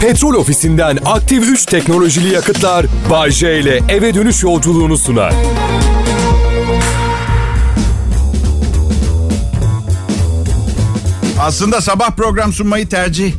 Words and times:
Petrol 0.00 0.34
ofisinden 0.34 0.98
aktif 1.06 1.48
3 1.48 1.66
teknolojili 1.66 2.34
yakıtlar 2.34 2.86
Bay 3.10 3.30
J 3.30 3.60
ile 3.60 3.80
eve 3.88 4.14
dönüş 4.14 4.42
yolculuğunu 4.42 4.98
sunar. 4.98 5.34
Aslında 11.40 11.80
sabah 11.80 12.10
program 12.10 12.52
sunmayı 12.52 12.88
tercih 12.88 13.32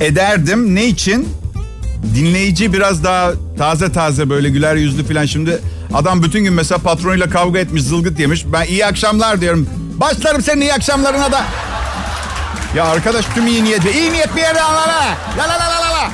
ederdim. 0.00 0.74
Ne 0.74 0.86
için? 0.86 1.28
Dinleyici 2.14 2.72
biraz 2.72 3.04
daha 3.04 3.32
taze 3.58 3.92
taze 3.92 4.30
böyle 4.30 4.50
güler 4.50 4.76
yüzlü 4.76 5.04
falan. 5.04 5.24
Şimdi 5.26 5.58
adam 5.94 6.22
bütün 6.22 6.44
gün 6.44 6.52
mesela 6.52 6.78
patronuyla 6.78 7.30
kavga 7.30 7.58
etmiş, 7.58 7.82
zılgıt 7.82 8.20
yemiş. 8.20 8.44
Ben 8.52 8.66
iyi 8.66 8.86
akşamlar 8.86 9.40
diyorum. 9.40 9.68
Başlarım 10.00 10.42
senin 10.42 10.60
iyi 10.60 10.72
akşamlarına 10.72 11.32
da. 11.32 11.44
Ya 12.78 12.84
arkadaş 12.84 13.24
tüm 13.34 13.46
iyi 13.46 13.64
niyet 13.64 13.84
ve 13.84 13.92
iyi 13.92 14.12
niyet 14.12 14.36
bir 14.36 14.40
yere 14.40 14.60
al 14.60 14.74
la 14.74 14.86
la 15.38 15.48
la 15.48 15.58
la 15.58 15.80
la 15.80 15.92
la. 15.92 16.10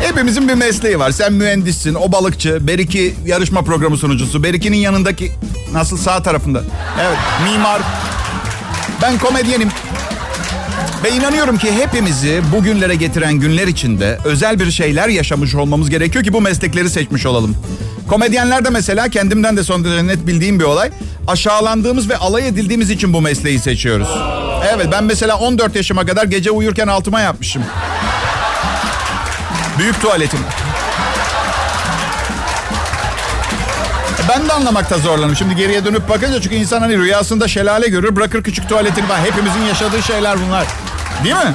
Hepimizin 0.08 0.48
bir 0.48 0.54
mesleği 0.54 0.98
var. 0.98 1.10
Sen 1.10 1.32
mühendissin, 1.32 1.94
o 1.94 2.12
balıkçı, 2.12 2.66
Beriki 2.66 3.14
yarışma 3.26 3.62
programı 3.62 3.96
sunucusu. 3.96 4.42
Beriki'nin 4.42 4.76
yanındaki 4.76 5.32
nasıl 5.72 5.96
sağ 5.96 6.22
tarafında. 6.22 6.62
Evet, 7.00 7.18
mimar. 7.44 7.82
Ben 9.02 9.18
komedyenim. 9.18 9.68
Ve 11.04 11.10
inanıyorum 11.10 11.58
ki 11.58 11.72
hepimizi 11.72 12.42
bugünlere 12.52 12.94
getiren 12.94 13.34
günler 13.34 13.66
içinde 13.66 14.18
özel 14.24 14.60
bir 14.60 14.70
şeyler 14.70 15.08
yaşamış 15.08 15.54
olmamız 15.54 15.90
gerekiyor 15.90 16.24
ki 16.24 16.32
bu 16.32 16.40
meslekleri 16.40 16.90
seçmiş 16.90 17.26
olalım. 17.26 17.56
Komedyenler 18.08 18.64
de 18.64 18.70
mesela 18.70 19.08
kendimden 19.08 19.56
de 19.56 19.64
son 19.64 19.84
derece 19.84 20.06
net 20.06 20.26
bildiğim 20.26 20.60
bir 20.60 20.64
olay. 20.64 20.90
Aşağılandığımız 21.26 22.08
ve 22.08 22.16
alay 22.16 22.48
edildiğimiz 22.48 22.90
için 22.90 23.12
bu 23.12 23.20
mesleği 23.20 23.58
seçiyoruz. 23.58 24.08
Evet 24.74 24.86
ben 24.92 25.04
mesela 25.04 25.36
14 25.36 25.76
yaşıma 25.76 26.06
kadar 26.06 26.24
gece 26.24 26.50
uyurken 26.50 26.88
altıma 26.88 27.20
yapmışım. 27.20 27.62
Büyük 29.78 30.00
tuvaletim. 30.00 30.40
Ben 34.28 34.48
de 34.48 34.52
anlamakta 34.52 34.98
zorlanıyorum. 34.98 35.36
Şimdi 35.36 35.56
geriye 35.56 35.84
dönüp 35.84 36.08
bakınca 36.08 36.40
çünkü 36.40 36.54
insan 36.54 36.80
hani 36.80 36.98
rüyasında 36.98 37.48
şelale 37.48 37.88
görür 37.88 38.16
bırakır 38.16 38.42
küçük 38.42 38.68
tuvaletini. 38.68 39.04
Ben 39.10 39.20
hepimizin 39.20 39.60
yaşadığı 39.60 40.02
şeyler 40.02 40.36
bunlar. 40.46 40.66
Değil 41.24 41.34
mi? 41.34 41.54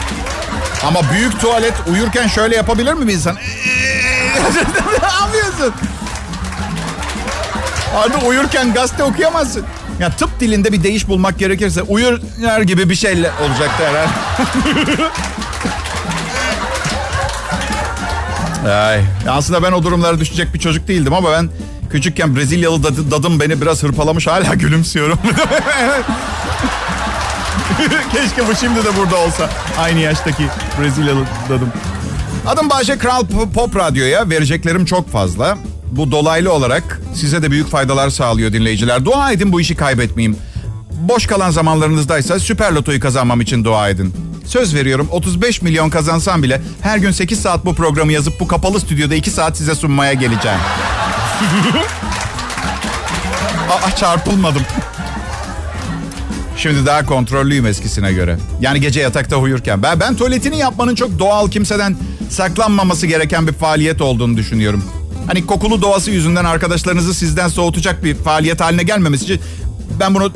Ama 0.88 1.12
büyük 1.12 1.42
tuvalet 1.42 1.74
uyurken 1.88 2.28
şöyle 2.28 2.56
yapabilir 2.56 2.94
mi 2.94 3.08
bir 3.08 3.14
insan? 3.14 3.36
ne 5.02 5.08
Abi 7.96 8.26
uyurken 8.26 8.74
gazete 8.74 9.04
okuyamazsın. 9.04 9.66
Ya 10.00 10.10
tıp 10.10 10.40
dilinde 10.40 10.72
bir 10.74 10.84
değiş 10.84 11.08
bulmak 11.08 11.40
gerekirse 11.40 11.82
uyur 11.82 12.20
gibi 12.66 12.90
bir 12.90 12.96
şey 12.96 13.12
olacaktı 13.12 13.84
herhalde. 13.86 14.10
Ay, 18.72 19.02
aslında 19.30 19.64
ben 19.64 19.72
o 19.72 19.84
durumlara 19.84 20.20
düşecek 20.20 20.54
bir 20.54 20.60
çocuk 20.60 20.88
değildim 20.88 21.14
ama 21.14 21.32
ben 21.32 21.50
küçükken 21.92 22.36
Brezilyalı 22.36 22.84
dadı, 22.84 23.12
dadım 23.12 23.40
beni 23.40 23.62
biraz 23.62 23.84
hırpalamış. 23.84 24.28
Hala 24.28 24.54
gülümsüyorum. 24.54 25.20
Keşke 28.14 28.48
bu 28.48 28.56
şimdi 28.56 28.86
de 28.86 28.98
burada 28.98 29.18
olsa. 29.18 29.50
Aynı 29.80 30.00
yaştaki 30.00 30.48
Brezilyalı 30.82 31.26
dadım. 31.50 31.70
Adım 32.48 32.70
Bahçe 32.70 32.98
Kral 32.98 33.24
Pop 33.54 33.76
Radyo'ya 33.76 34.30
vereceklerim 34.30 34.86
çok 34.86 35.12
fazla. 35.12 35.58
Bu 35.92 36.12
dolaylı 36.12 36.54
olarak 36.54 37.02
size 37.16 37.42
de 37.42 37.52
büyük 37.52 37.68
faydalar 37.68 38.10
sağlıyor 38.10 38.54
dinleyiciler. 38.54 39.06
Dua 39.06 39.32
edin 39.32 39.54
bu 39.54 39.62
işi 39.62 39.76
kaybetmeyeyim. 39.76 40.38
Boş 40.92 41.26
kalan 41.28 41.52
zamanlarınızdaysa 41.52 42.40
süper 42.40 42.72
lotoyu 42.72 43.00
kazanmam 43.00 43.42
için 43.42 43.64
dua 43.64 43.90
edin. 43.90 44.14
Söz 44.46 44.76
veriyorum 44.76 45.08
35 45.12 45.62
milyon 45.62 45.90
kazansam 45.90 46.44
bile 46.44 46.62
her 46.82 46.98
gün 46.98 47.12
8 47.12 47.42
saat 47.42 47.66
bu 47.66 47.76
programı 47.76 48.12
yazıp 48.12 48.40
bu 48.40 48.48
kapalı 48.48 48.80
stüdyoda 48.80 49.16
2 49.16 49.32
saat 49.32 49.58
size 49.58 49.76
sunmaya 49.76 50.14
geleceğim. 50.14 50.60
Aa 53.70 53.96
çarpılmadım. 53.96 54.62
Şimdi 56.58 56.86
daha 56.86 57.06
kontrollüyüm 57.06 57.66
eskisine 57.66 58.14
göre. 58.14 58.38
Yani 58.62 58.82
gece 58.82 59.02
yatakta 59.02 59.38
uyurken. 59.38 59.84
Ben, 59.84 60.00
ben 60.00 60.16
tuvaletini 60.16 60.58
yapmanın 60.58 60.96
çok 60.96 61.20
doğal, 61.20 61.50
kimseden 61.50 61.96
saklanmaması 62.30 63.08
gereken 63.08 63.48
bir 63.48 63.54
faaliyet 63.54 64.02
olduğunu 64.02 64.38
düşünüyorum. 64.38 64.84
Hani 65.28 65.46
kokulu 65.46 65.82
doğası 65.82 66.12
yüzünden 66.12 66.46
arkadaşlarınızı 66.46 67.14
sizden 67.14 67.48
soğutacak 67.48 68.04
bir 68.04 68.16
faaliyet 68.16 68.62
haline 68.62 68.84
gelmemesi 68.84 69.24
için 69.24 69.42
ben 70.00 70.16
bunu 70.16 70.32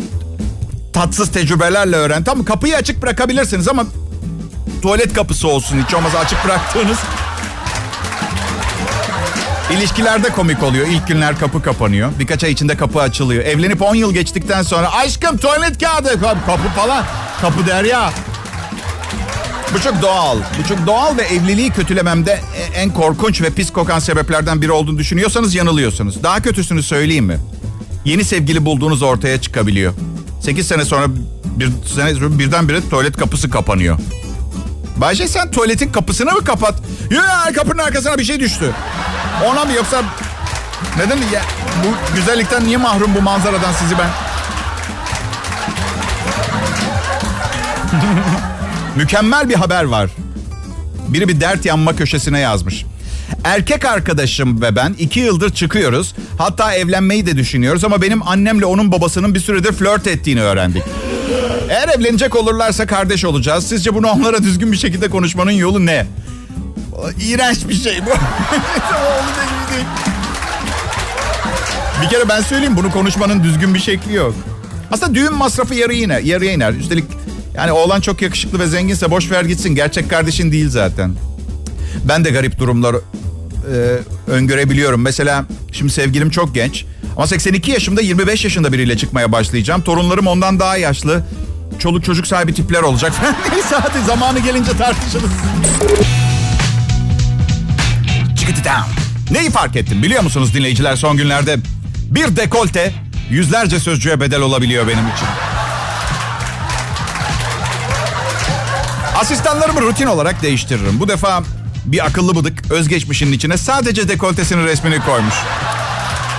tatsız 0.94 1.31
tecrübelerle 1.31 1.96
öğren. 1.96 2.23
Tamam 2.23 2.46
kapıyı 2.46 2.75
açık 2.75 3.01
bırakabilirsiniz 3.01 3.68
ama 3.68 3.85
tuvalet 4.81 5.13
kapısı 5.13 5.47
olsun 5.47 5.84
hiç 5.88 5.94
olmazsa 5.94 6.19
açık 6.19 6.46
bıraktığınız. 6.46 6.97
İlişkilerde 9.72 10.29
komik 10.29 10.63
oluyor. 10.63 10.88
İlk 10.88 11.07
günler 11.07 11.40
kapı 11.40 11.62
kapanıyor. 11.62 12.12
Birkaç 12.19 12.44
ay 12.44 12.52
içinde 12.52 12.78
kapı 12.78 13.02
açılıyor. 13.02 13.44
Evlenip 13.44 13.81
10 13.81 13.96
yıl 13.96 14.13
geçtikten 14.13 14.62
sonra 14.62 14.94
aşkım 14.94 15.38
tuvalet 15.38 15.84
kağıdı 15.84 16.22
kapı 16.22 16.67
falan. 16.75 17.06
Kapı 17.41 17.67
der 17.67 17.84
ya. 17.84 18.12
Bu 19.75 19.81
çok 19.81 20.01
doğal. 20.01 20.37
Bu 20.59 20.67
çok 20.67 20.87
doğal 20.87 21.17
ve 21.17 21.21
evliliği 21.21 21.69
kötülememde 21.69 22.41
en 22.75 22.93
korkunç 22.93 23.41
ve 23.41 23.49
pis 23.49 23.73
kokan 23.73 23.99
sebeplerden 23.99 24.61
biri 24.61 24.71
olduğunu 24.71 24.97
düşünüyorsanız 24.97 25.55
yanılıyorsunuz. 25.55 26.23
Daha 26.23 26.41
kötüsünü 26.41 26.83
söyleyeyim 26.83 27.25
mi? 27.25 27.37
Yeni 28.05 28.23
sevgili 28.23 28.65
bulduğunuz 28.65 29.01
ortaya 29.01 29.41
çıkabiliyor. 29.41 29.93
8 30.41 30.67
sene 30.67 30.85
sonra 30.85 31.05
bir 31.45 31.69
sene 31.95 32.15
sonra 32.15 32.39
birdenbire 32.39 32.89
tuvalet 32.89 33.17
kapısı 33.17 33.49
kapanıyor. 33.49 33.97
Bayce 34.97 35.27
sen 35.27 35.51
tuvaletin 35.51 35.91
kapısını 35.91 36.31
mı 36.31 36.43
kapat? 36.43 36.75
Ya 37.11 37.53
kapının 37.55 37.83
arkasına 37.83 38.17
bir 38.17 38.23
şey 38.23 38.39
düştü. 38.39 38.71
Ona 39.45 39.65
mı 39.65 39.73
yoksa 39.73 40.03
neden 40.97 41.17
ya 41.17 41.41
bu 41.83 42.15
güzellikten 42.15 42.65
niye 42.65 42.77
mahrum 42.77 43.15
bu 43.15 43.21
manzaradan 43.21 43.73
sizi 43.73 43.95
ben? 43.97 44.09
Mükemmel 48.95 49.50
bir 49.50 49.56
haber 49.56 49.83
var. 49.83 50.09
Biri 51.07 51.28
bir 51.28 51.41
dert 51.41 51.66
yanma 51.66 51.95
köşesine 51.95 52.39
yazmış. 52.39 52.85
Erkek 53.44 53.85
arkadaşım 53.85 54.61
ve 54.61 54.75
ben 54.75 54.95
iki 55.00 55.19
yıldır 55.19 55.53
çıkıyoruz. 55.53 56.16
Hatta 56.38 56.73
evlenmeyi 56.73 57.25
de 57.25 57.38
düşünüyoruz 57.38 57.85
ama 57.85 58.01
benim 58.01 58.28
annemle 58.28 58.66
onun 58.66 58.91
babasının 58.91 59.35
bir 59.35 59.39
süredir 59.39 59.72
flört 59.72 60.07
ettiğini 60.07 60.41
öğrendik. 60.41 60.84
Eğer 61.69 61.89
evlenecek 61.89 62.35
olurlarsa 62.35 62.88
kardeş 62.88 63.25
olacağız. 63.25 63.67
Sizce 63.67 63.95
bunu 63.95 64.07
onlara 64.07 64.44
düzgün 64.44 64.72
bir 64.72 64.78
şekilde 64.78 65.09
konuşmanın 65.09 65.51
yolu 65.51 65.85
ne? 65.85 66.05
İğrenç 67.19 67.57
bir 67.69 67.73
şey 67.73 68.00
bu. 68.05 68.09
bir 72.03 72.09
kere 72.09 72.29
ben 72.29 72.41
söyleyeyim 72.41 72.78
bunu 72.78 72.91
konuşmanın 72.91 73.44
düzgün 73.44 73.73
bir 73.73 73.79
şekli 73.79 74.13
yok. 74.13 74.35
Aslında 74.91 75.16
düğün 75.16 75.34
masrafı 75.34 75.75
yarı 75.75 75.94
iner, 75.94 76.19
yarıya 76.22 76.53
iner. 76.53 76.73
Üstelik 76.73 77.05
yani 77.57 77.71
oğlan 77.71 78.01
çok 78.01 78.21
yakışıklı 78.21 78.59
ve 78.59 78.67
zenginse 78.67 79.11
boş 79.11 79.31
ver 79.31 79.45
gitsin. 79.45 79.75
Gerçek 79.75 80.09
kardeşin 80.09 80.51
değil 80.51 80.69
zaten. 80.69 81.11
Ben 82.07 82.25
de 82.25 82.29
garip 82.31 82.59
durumlar 82.59 82.95
e, 82.95 82.99
öngörebiliyorum. 84.31 85.01
Mesela 85.01 85.45
şimdi 85.71 85.93
sevgilim 85.93 86.29
çok 86.29 86.55
genç. 86.55 86.85
Ama 87.17 87.27
82 87.27 87.71
yaşımda 87.71 88.01
25 88.01 88.43
yaşında 88.43 88.73
biriyle 88.73 88.97
çıkmaya 88.97 89.31
başlayacağım. 89.31 89.81
Torunlarım 89.81 90.27
ondan 90.27 90.59
daha 90.59 90.77
yaşlı. 90.77 91.23
Çoluk 91.79 92.03
çocuk 92.03 92.27
sahibi 92.27 92.53
tipler 92.53 92.81
olacak. 92.81 93.13
Neyse 93.51 93.75
hadi 93.75 94.05
zamanı 94.05 94.39
gelince 94.39 94.72
tartışırız. 94.77 95.31
Neyi 99.31 99.49
fark 99.49 99.75
ettim 99.75 100.03
biliyor 100.03 100.23
musunuz 100.23 100.53
dinleyiciler 100.53 100.95
son 100.95 101.17
günlerde? 101.17 101.57
Bir 102.11 102.35
dekolte 102.35 102.93
yüzlerce 103.29 103.79
sözcüğe 103.79 104.19
bedel 104.19 104.41
olabiliyor 104.41 104.87
benim 104.87 105.07
için. 105.07 105.54
Asistanlarımı 109.16 109.82
rutin 109.82 110.08
olarak 110.08 110.41
değiştiririm. 110.41 111.00
Bu 111.00 111.08
defa 111.08 111.44
bir 111.85 112.06
akıllı 112.06 112.35
bıdık 112.35 112.72
özgeçmişinin 112.72 113.32
içine 113.32 113.58
sadece 113.58 114.08
dekoltesinin 114.08 114.66
resmini 114.66 115.00
koymuş. 115.00 115.35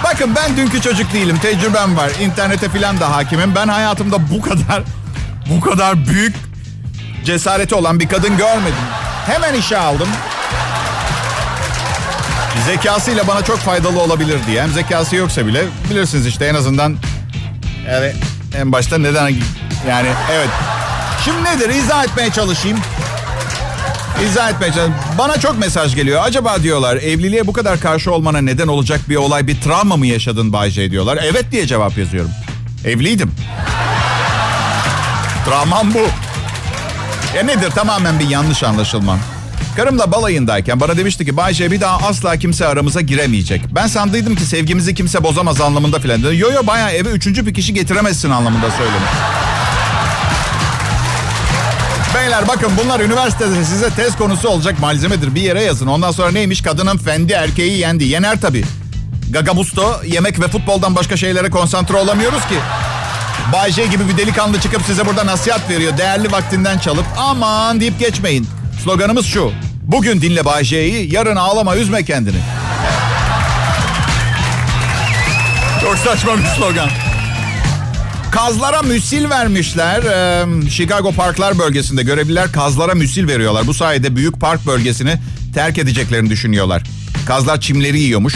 Bakın 0.05 0.35
ben 0.37 0.57
dünkü 0.57 0.81
çocuk 0.81 1.13
değilim. 1.13 1.39
Tecrübem 1.43 1.97
var. 1.97 2.11
İnternete 2.21 2.69
falan 2.69 3.01
da 3.01 3.11
hakimim. 3.11 3.55
Ben 3.55 3.69
hayatımda 3.69 4.31
bu 4.31 4.41
kadar 4.41 4.83
bu 5.51 5.61
kadar 5.61 6.07
büyük 6.07 6.37
cesareti 7.25 7.75
olan 7.75 8.01
bir 8.01 8.09
kadın 8.09 8.37
görmedim. 8.37 8.85
Hemen 9.27 9.55
işe 9.55 9.79
aldım. 9.79 10.09
Zekasıyla 12.67 13.27
bana 13.27 13.45
çok 13.45 13.59
faydalı 13.59 14.01
olabilir 14.01 14.39
diye. 14.47 14.63
Hem 14.63 14.73
zekası 14.73 15.17
yoksa 15.17 15.47
bile 15.47 15.65
bilirsiniz 15.91 16.27
işte 16.27 16.45
en 16.47 16.55
azından 16.55 16.97
evet 17.89 18.17
en 18.57 18.73
başta 18.73 18.99
neden 18.99 19.29
yani 19.89 20.09
evet. 20.33 20.49
Şimdi 21.27 21.45
nedir 21.45 21.75
izah 21.75 22.05
etmeye 22.05 22.31
çalışayım. 22.31 22.79
İzah 24.25 24.51
etmeye 24.51 24.67
çalışayım. 24.67 24.95
Bana 25.19 25.41
çok 25.41 25.59
mesaj 25.59 25.95
geliyor. 25.95 26.23
Acaba 26.25 26.63
diyorlar 26.63 26.97
evliliğe 26.97 27.47
bu 27.47 27.53
kadar 27.53 27.81
karşı 27.81 28.13
olmana 28.13 28.41
neden 28.41 28.69
olacak 28.69 29.01
bir 29.09 29.17
olay 29.17 29.47
bir 29.47 29.61
travma 29.61 29.97
mı 29.97 30.07
yaşadın 30.07 30.53
Bayce 30.53 30.91
diyorlar. 30.91 31.19
Evet 31.23 31.45
diye 31.53 31.67
cevap 31.67 31.99
yazıyorum. 31.99 32.31
Evliydim. 32.85 33.33
Travmam 35.45 35.95
bu. 35.95 36.07
Ya 37.37 37.43
nedir 37.43 37.71
tamamen 37.71 38.19
bir 38.19 38.29
yanlış 38.29 38.63
anlaşılma. 38.63 39.19
Karımla 39.77 40.13
balayındayken 40.13 40.81
bana 40.81 40.97
demişti 40.97 41.25
ki 41.25 41.37
Bayce 41.37 41.71
bir 41.71 41.81
daha 41.81 42.09
asla 42.09 42.37
kimse 42.37 42.67
aramıza 42.67 43.01
giremeyecek. 43.01 43.63
Ben 43.75 43.87
sandıydım 43.87 44.37
ki 44.37 44.43
sevgimizi 44.43 44.95
kimse 44.95 45.25
bozamaz 45.25 45.61
anlamında 45.61 45.99
filan. 45.99 46.19
Yo 46.19 46.53
yo 46.53 46.67
bayağı 46.67 46.91
eve 46.91 47.09
üçüncü 47.09 47.47
bir 47.47 47.55
kişi 47.55 47.75
getiremezsin 47.75 48.31
anlamında 48.31 48.71
söylemiş. 48.71 49.11
Beyler 52.17 52.49
bakın 52.49 52.73
bunlar 52.85 53.01
üniversitede 53.01 53.65
size 53.65 53.91
test 53.91 54.19
konusu 54.19 54.49
olacak 54.49 54.81
malzemedir. 54.81 55.35
Bir 55.35 55.41
yere 55.41 55.63
yazın. 55.63 55.87
Ondan 55.87 56.11
sonra 56.11 56.31
neymiş? 56.31 56.63
Kadının 56.63 56.99
fendi 56.99 57.33
erkeği 57.33 57.79
yendi. 57.79 58.05
Yener 58.05 58.41
tabii. 58.41 58.65
Gagabusto, 59.31 60.01
yemek 60.07 60.41
ve 60.41 60.49
futboldan 60.49 60.97
başka 60.97 61.17
şeylere 61.17 61.51
konsantre 61.51 61.97
olamıyoruz 61.97 62.47
ki. 62.49 62.55
Bay 63.53 63.73
J 63.73 63.87
gibi 63.87 64.09
bir 64.09 64.17
delikanlı 64.17 64.61
çıkıp 64.61 64.83
size 64.83 65.07
burada 65.07 65.27
nasihat 65.27 65.71
veriyor. 65.71 65.99
Değerli 65.99 66.33
vaktinden 66.33 66.79
çalıp 66.79 67.05
aman 67.19 67.81
deyip 67.81 67.99
geçmeyin. 67.99 68.49
Sloganımız 68.85 69.27
şu. 69.27 69.53
Bugün 69.83 70.21
dinle 70.21 70.45
Bay 70.45 70.65
J'yi, 70.65 71.15
yarın 71.15 71.37
ağlama 71.37 71.77
üzme 71.77 72.05
kendini. 72.05 72.39
Çok 75.83 75.99
saçma 75.99 76.39
bir 76.39 76.45
slogan. 76.45 76.89
Kazlara 78.37 78.83
müsil 78.83 79.31
vermişler. 79.31 80.03
Ee, 80.03 80.71
Chicago 80.71 81.13
Parklar 81.13 81.59
bölgesinde 81.59 82.03
görevliler 82.03 82.53
kazlara 82.53 82.95
müsil 82.95 83.29
veriyorlar. 83.29 83.67
Bu 83.67 83.75
sayede 83.75 84.17
büyük 84.17 84.41
park 84.41 84.67
bölgesini 84.67 85.15
terk 85.55 85.79
edeceklerini 85.79 86.31
düşünüyorlar. 86.31 86.83
Kazlar 87.27 87.61
çimleri 87.61 88.01
yiyormuş. 88.01 88.35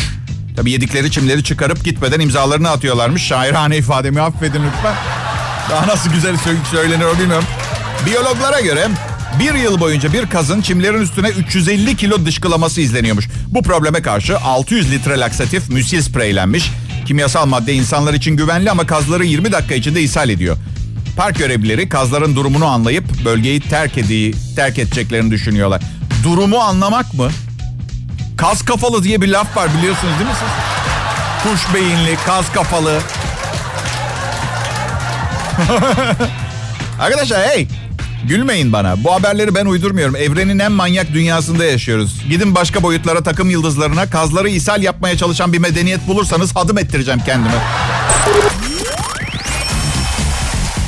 Tabii 0.57 0.71
yedikleri 0.71 1.11
çimleri 1.11 1.45
çıkarıp 1.45 1.85
gitmeden 1.85 2.21
imzalarını 2.21 2.71
atıyorlarmış. 2.71 3.23
Şairhane 3.23 3.77
ifademi 3.77 4.21
affedin 4.21 4.63
lütfen. 4.67 4.95
Daha 5.71 5.87
nasıl 5.87 6.11
güzel 6.11 6.37
söylenir 6.71 7.05
o 7.05 7.19
bilmiyorum. 7.19 7.47
Biyologlara 8.07 8.61
göre 8.61 8.89
bir 9.41 9.55
yıl 9.55 9.81
boyunca 9.81 10.13
bir 10.13 10.27
kazın 10.27 10.61
çimlerin 10.61 11.03
üstüne 11.03 11.29
350 11.29 11.97
kilo 11.97 12.27
dışkılaması 12.27 12.81
izleniyormuş. 12.81 13.29
Bu 13.49 13.63
probleme 13.63 14.03
karşı 14.03 14.39
600 14.39 14.91
litre 14.91 15.21
laksatif 15.21 15.69
müsil 15.69 16.03
spreylenmiş. 16.03 16.71
Kimyasal 17.07 17.47
madde 17.47 17.75
insanlar 17.75 18.15
için 18.15 18.37
güvenli 18.37 18.71
ama 18.71 18.87
kazları 18.87 19.25
20 19.25 19.53
dakika 19.53 19.75
içinde 19.75 20.03
ishal 20.03 20.29
ediyor. 20.29 20.57
Park 21.17 21.39
görevlileri 21.39 21.89
kazların 21.89 22.37
durumunu 22.37 22.67
anlayıp 22.67 23.05
bölgeyi 23.25 23.61
terk, 23.61 23.99
edi 23.99 24.55
terk 24.57 24.79
edeceklerini 24.79 25.31
düşünüyorlar. 25.31 25.83
Durumu 26.25 26.59
anlamak 26.59 27.15
mı? 27.15 27.31
Kaz 28.37 28.65
kafalı 28.65 29.05
diye 29.05 29.21
bir 29.21 29.29
laf 29.29 29.57
var 29.57 29.69
biliyorsunuz 29.79 30.15
değil 30.19 30.31
mi 30.31 30.37
siz? 30.39 30.49
Kuş 31.53 31.75
beyinli, 31.75 32.17
kaz 32.27 32.53
kafalı. 32.53 33.01
Arkadaşlar 37.01 37.49
hey 37.49 37.69
gülmeyin 38.29 38.73
bana. 38.73 39.05
Bu 39.05 39.15
haberleri 39.15 39.55
ben 39.55 39.67
uydurmuyorum. 39.67 40.17
Evrenin 40.17 40.59
en 40.59 40.73
manyak 40.73 41.13
dünyasında 41.13 41.65
yaşıyoruz. 41.65 42.17
Gidin 42.29 42.55
başka 42.55 42.83
boyutlara 42.83 43.23
takım 43.23 43.51
yıldızlarına 43.51 44.11
kazları 44.11 44.49
ishal 44.49 44.83
yapmaya 44.83 45.17
çalışan 45.17 45.53
bir 45.53 45.59
medeniyet 45.59 46.09
bulursanız 46.09 46.57
hadım 46.57 46.79
ettireceğim 46.79 47.21
kendime. 47.27 47.55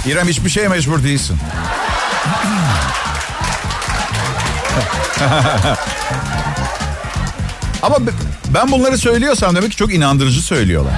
İrem 0.07 0.29
hiçbir 0.29 0.51
şeye 0.51 0.69
mecbur 0.69 1.03
değilsin. 1.03 1.37
Ama 7.83 7.97
ben 8.55 8.73
bunları 8.73 8.99
söylüyorsam 8.99 9.57
demek 9.57 9.71
ki 9.71 9.77
çok 9.77 9.95
inandırıcı 9.95 10.43
söylüyorlar. 10.43 10.93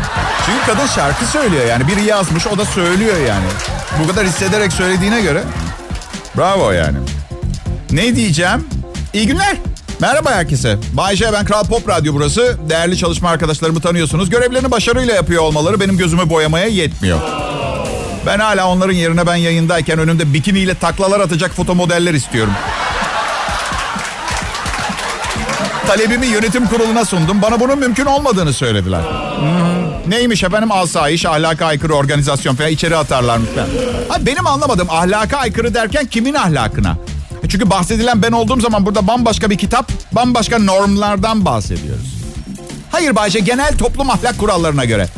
Çünkü 0.46 0.66
kadın 0.66 0.86
şarkı 0.86 1.26
söylüyor 1.26 1.66
yani. 1.66 1.88
Biri 1.88 2.04
yazmış 2.04 2.46
o 2.46 2.58
da 2.58 2.64
söylüyor 2.64 3.16
yani. 3.28 3.46
Bu 4.02 4.08
kadar 4.08 4.26
hissederek 4.26 4.72
söylediğine 4.72 5.20
göre 5.20 5.44
bravo 6.36 6.70
yani. 6.70 6.98
Ne 7.90 8.16
diyeceğim? 8.16 8.64
İyi 9.12 9.26
günler. 9.26 9.56
Merhaba 10.00 10.30
herkese. 10.30 10.78
Bayce 10.92 11.32
ben 11.32 11.44
Kral 11.44 11.64
Pop 11.64 11.88
Radyo 11.88 12.14
burası. 12.14 12.58
Değerli 12.68 12.96
çalışma 12.98 13.30
arkadaşlarımı 13.30 13.80
tanıyorsunuz. 13.80 14.30
Görevlerini 14.30 14.70
başarıyla 14.70 15.14
yapıyor 15.14 15.42
olmaları 15.42 15.80
benim 15.80 15.96
gözümü 15.96 16.30
boyamaya 16.30 16.66
yetmiyor. 16.66 17.18
Ben 18.26 18.38
hala 18.38 18.68
onların 18.68 18.92
yerine 18.92 19.26
ben 19.26 19.34
yayındayken 19.34 19.98
önümde 19.98 20.32
bikiniyle 20.32 20.74
taklalar 20.74 21.20
atacak 21.20 21.50
foto 21.50 21.74
modeller 21.74 22.14
istiyorum. 22.14 22.52
Talebimi 25.86 26.26
yönetim 26.26 26.66
kuruluna 26.66 27.04
sundum. 27.04 27.42
Bana 27.42 27.60
bunun 27.60 27.78
mümkün 27.78 28.06
olmadığını 28.06 28.52
söylediler. 28.52 29.00
Hmm. 29.38 29.73
Neymiş 30.08 30.44
efendim 30.44 30.72
asayiş, 30.72 31.26
ahlaka 31.26 31.66
aykırı 31.66 31.94
organizasyon 31.94 32.54
falan 32.54 32.70
içeri 32.70 32.96
atarlarmış 32.96 33.50
falan. 33.50 33.68
Ha, 34.08 34.26
benim 34.26 34.46
anlamadım 34.46 34.88
ahlaka 34.90 35.36
aykırı 35.36 35.74
derken 35.74 36.06
kimin 36.06 36.34
ahlakına? 36.34 36.96
E, 37.42 37.48
çünkü 37.48 37.70
bahsedilen 37.70 38.22
ben 38.22 38.32
olduğum 38.32 38.60
zaman 38.60 38.86
burada 38.86 39.06
bambaşka 39.06 39.50
bir 39.50 39.58
kitap, 39.58 39.92
bambaşka 40.12 40.58
normlardan 40.58 41.44
bahsediyoruz. 41.44 42.14
Hayır 42.90 43.16
Bayce 43.16 43.38
genel 43.40 43.78
toplum 43.78 44.10
ahlak 44.10 44.38
kurallarına 44.38 44.84
göre. 44.84 45.08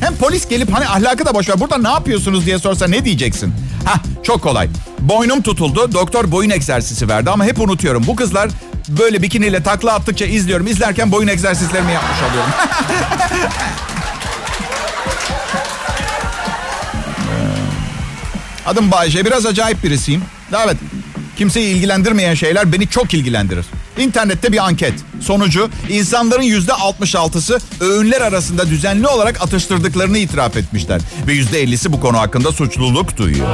Hem 0.00 0.16
polis 0.16 0.48
gelip 0.48 0.72
hani 0.74 0.88
ahlakı 0.88 1.26
da 1.26 1.34
boşver 1.34 1.60
burada 1.60 1.78
ne 1.78 1.88
yapıyorsunuz 1.88 2.46
diye 2.46 2.58
sorsa 2.58 2.88
ne 2.88 3.04
diyeceksin? 3.04 3.54
Ha 3.84 3.94
çok 4.22 4.42
kolay. 4.42 4.68
Boynum 4.98 5.42
tutuldu. 5.42 5.92
Doktor 5.92 6.32
boyun 6.32 6.50
egzersizi 6.50 7.08
verdi 7.08 7.30
ama 7.30 7.44
hep 7.44 7.60
unutuyorum. 7.60 8.06
Bu 8.06 8.16
kızlar 8.16 8.48
böyle 8.88 9.22
bikiniyle 9.22 9.62
takla 9.62 9.92
attıkça 9.94 10.24
izliyorum. 10.24 10.66
İzlerken 10.66 11.12
boyun 11.12 11.28
egzersizlerimi 11.28 11.92
yapmış 11.92 12.18
oluyorum. 12.30 12.50
Adım 18.66 18.90
Bayce. 18.90 19.24
Biraz 19.24 19.46
acayip 19.46 19.84
birisiyim. 19.84 20.22
Evet. 20.64 20.76
Kimseyi 21.36 21.74
ilgilendirmeyen 21.76 22.34
şeyler 22.34 22.72
beni 22.72 22.88
çok 22.88 23.14
ilgilendirir. 23.14 23.66
İnternette 23.98 24.52
bir 24.52 24.64
anket. 24.64 24.94
Sonucu 25.20 25.70
insanların 25.88 26.42
yüzde 26.42 26.72
66'sı 26.72 27.58
öğünler 27.80 28.20
arasında 28.20 28.68
düzenli 28.68 29.06
olarak 29.06 29.42
atıştırdıklarını 29.42 30.18
itiraf 30.18 30.56
etmişler. 30.56 31.00
Ve 31.26 31.32
yüzde 31.32 31.64
50'si 31.64 31.92
bu 31.92 32.00
konu 32.00 32.18
hakkında 32.18 32.52
suçluluk 32.52 33.16
duyuyor. 33.16 33.48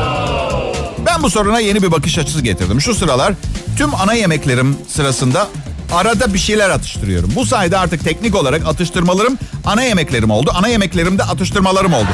Ben 1.06 1.22
bu 1.22 1.30
soruna 1.30 1.60
yeni 1.60 1.82
bir 1.82 1.92
bakış 1.92 2.18
açısı 2.18 2.40
getirdim. 2.40 2.80
Şu 2.80 2.94
sıralar 2.94 3.34
tüm 3.76 3.94
ana 3.94 4.14
yemeklerim 4.14 4.76
sırasında 4.88 5.48
arada 5.92 6.34
bir 6.34 6.38
şeyler 6.38 6.70
atıştırıyorum. 6.70 7.32
Bu 7.34 7.46
sayede 7.46 7.78
artık 7.78 8.04
teknik 8.04 8.34
olarak 8.34 8.66
atıştırmalarım 8.66 9.38
ana 9.66 9.82
yemeklerim 9.82 10.30
oldu. 10.30 10.50
Ana 10.54 10.68
yemeklerim 10.68 11.18
de 11.18 11.22
atıştırmalarım 11.22 11.92
oldu. 11.92 12.08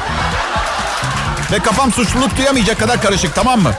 Ve 1.53 1.59
kafam 1.59 1.93
suçluluk 1.93 2.37
duyamayacak 2.37 2.79
kadar 2.79 3.03
karışık 3.03 3.35
tamam 3.35 3.61
mı? 3.61 3.73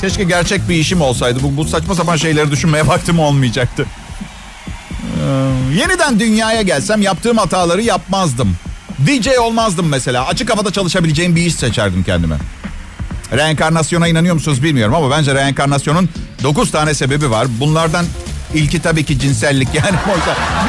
Keşke 0.00 0.24
gerçek 0.24 0.68
bir 0.68 0.74
işim 0.74 1.00
olsaydı. 1.00 1.42
Bu, 1.42 1.56
bu 1.56 1.64
saçma 1.64 1.94
sapan 1.94 2.16
şeyleri 2.16 2.50
düşünmeye 2.50 2.86
vaktim 2.86 3.18
olmayacaktı. 3.18 3.86
Ee, 5.02 5.78
yeniden 5.78 6.20
dünyaya 6.20 6.62
gelsem 6.62 7.02
yaptığım 7.02 7.36
hataları 7.38 7.82
yapmazdım. 7.82 8.56
DJ 9.06 9.28
olmazdım 9.40 9.88
mesela. 9.88 10.26
Açık 10.26 10.50
havada 10.50 10.70
çalışabileceğim 10.70 11.36
bir 11.36 11.42
iş 11.46 11.54
seçerdim 11.54 12.02
kendime. 12.02 12.36
Reenkarnasyona 13.32 14.08
inanıyor 14.08 14.34
musunuz 14.34 14.62
bilmiyorum 14.62 14.94
ama 14.94 15.10
bence 15.10 15.34
reenkarnasyonun 15.34 16.08
9 16.42 16.70
tane 16.70 16.94
sebebi 16.94 17.30
var. 17.30 17.46
Bunlardan 17.60 18.06
ilki 18.54 18.82
tabii 18.82 19.04
ki 19.04 19.18
cinsellik 19.18 19.74
yani. 19.74 19.96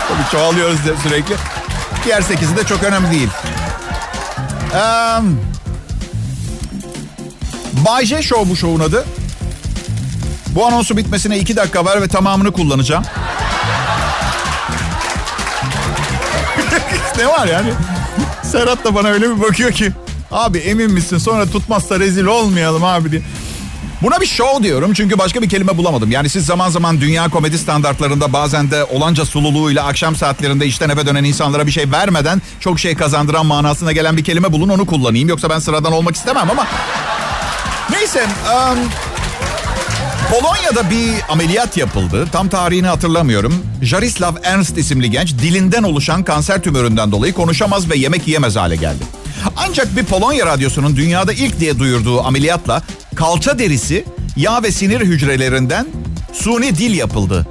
tabii 0.08 0.32
çoğalıyoruz 0.32 0.80
sürekli. 1.04 1.36
Diğer 2.06 2.22
8'i 2.22 2.58
de 2.58 2.64
çok 2.64 2.84
önemli 2.84 3.12
değil. 3.12 3.30
Ee, 4.74 5.20
Bay 7.86 8.06
J 8.06 8.22
Show 8.22 8.50
bu 8.50 8.56
şovun 8.56 8.80
adı. 8.80 9.06
Bu 10.50 10.66
anonsu 10.66 10.98
bitmesine 10.98 11.40
iki 11.40 11.56
dakika 11.56 11.86
var 11.86 12.02
ve 12.02 12.08
tamamını 12.08 12.52
kullanacağım. 12.52 13.04
ne 17.18 17.28
var 17.28 17.48
yani? 17.48 17.70
Serhat 18.44 18.86
da 18.86 18.96
bana 18.96 19.08
öyle 19.08 19.30
bir 19.30 19.42
bakıyor 19.42 19.72
ki. 19.72 19.92
Abi 20.32 20.58
emin 20.58 20.92
misin 20.92 21.18
sonra 21.18 21.46
tutmazsa 21.46 22.00
rezil 22.00 22.26
olmayalım 22.26 22.84
abi 22.84 23.12
diye. 23.12 23.22
Buna 24.02 24.22
bir 24.22 24.26
show 24.26 24.64
diyorum 24.64 24.94
çünkü 24.94 25.18
başka 25.18 25.42
bir 25.42 25.50
kelime 25.50 25.78
bulamadım. 25.78 26.12
Yani 26.12 26.30
siz 26.30 26.46
zaman 26.46 26.70
zaman 26.70 27.02
dünya 27.02 27.30
komedi 27.30 27.58
standartlarında 27.58 28.34
bazen 28.34 28.72
de 28.72 28.84
olanca 28.84 29.26
sululuğuyla 29.26 29.86
akşam 29.86 30.16
saatlerinde 30.16 30.66
işten 30.66 30.90
eve 30.90 31.06
dönen 31.06 31.24
insanlara 31.24 31.66
bir 31.68 31.72
şey 31.72 31.92
vermeden 31.92 32.42
çok 32.60 32.80
şey 32.80 32.96
kazandıran 32.96 33.46
manasına 33.46 33.92
gelen 33.92 34.18
bir 34.18 34.24
kelime 34.24 34.52
bulun 34.52 34.70
onu 34.70 34.86
kullanayım. 34.86 35.30
Yoksa 35.30 35.50
ben 35.50 35.60
sıradan 35.60 35.94
olmak 35.94 36.16
istemem 36.16 36.50
ama 36.52 36.68
Neyse. 37.92 38.24
Um, 38.24 38.80
Polonya'da 40.30 40.90
bir 40.90 41.14
ameliyat 41.30 41.78
yapıldı. 41.78 42.28
Tam 42.32 42.50
tarihini 42.50 42.88
hatırlamıyorum. 42.88 43.66
Jarislav 43.82 44.34
Ernst 44.44 44.78
isimli 44.78 45.12
genç 45.12 45.34
dilinden 45.34 45.84
oluşan 45.84 46.24
kanser 46.24 46.62
tümöründen 46.62 47.12
dolayı 47.12 47.34
konuşamaz 47.34 47.90
ve 47.90 47.98
yemek 47.98 48.28
yiyemez 48.28 48.56
hale 48.56 48.76
geldi. 48.76 49.04
Ancak 49.58 49.96
bir 49.96 50.04
Polonya 50.04 50.46
radyosunun 50.46 50.96
dünyada 50.96 51.34
ilk 51.34 51.60
diye 51.60 51.80
duyurduğu 51.80 52.24
ameliyatla 52.24 52.84
kalça 53.16 53.60
derisi, 53.60 54.06
yağ 54.36 54.64
ve 54.64 54.72
sinir 54.72 55.02
hücrelerinden 55.02 55.88
suni 56.34 56.78
dil 56.78 56.98
yapıldı. 56.98 57.48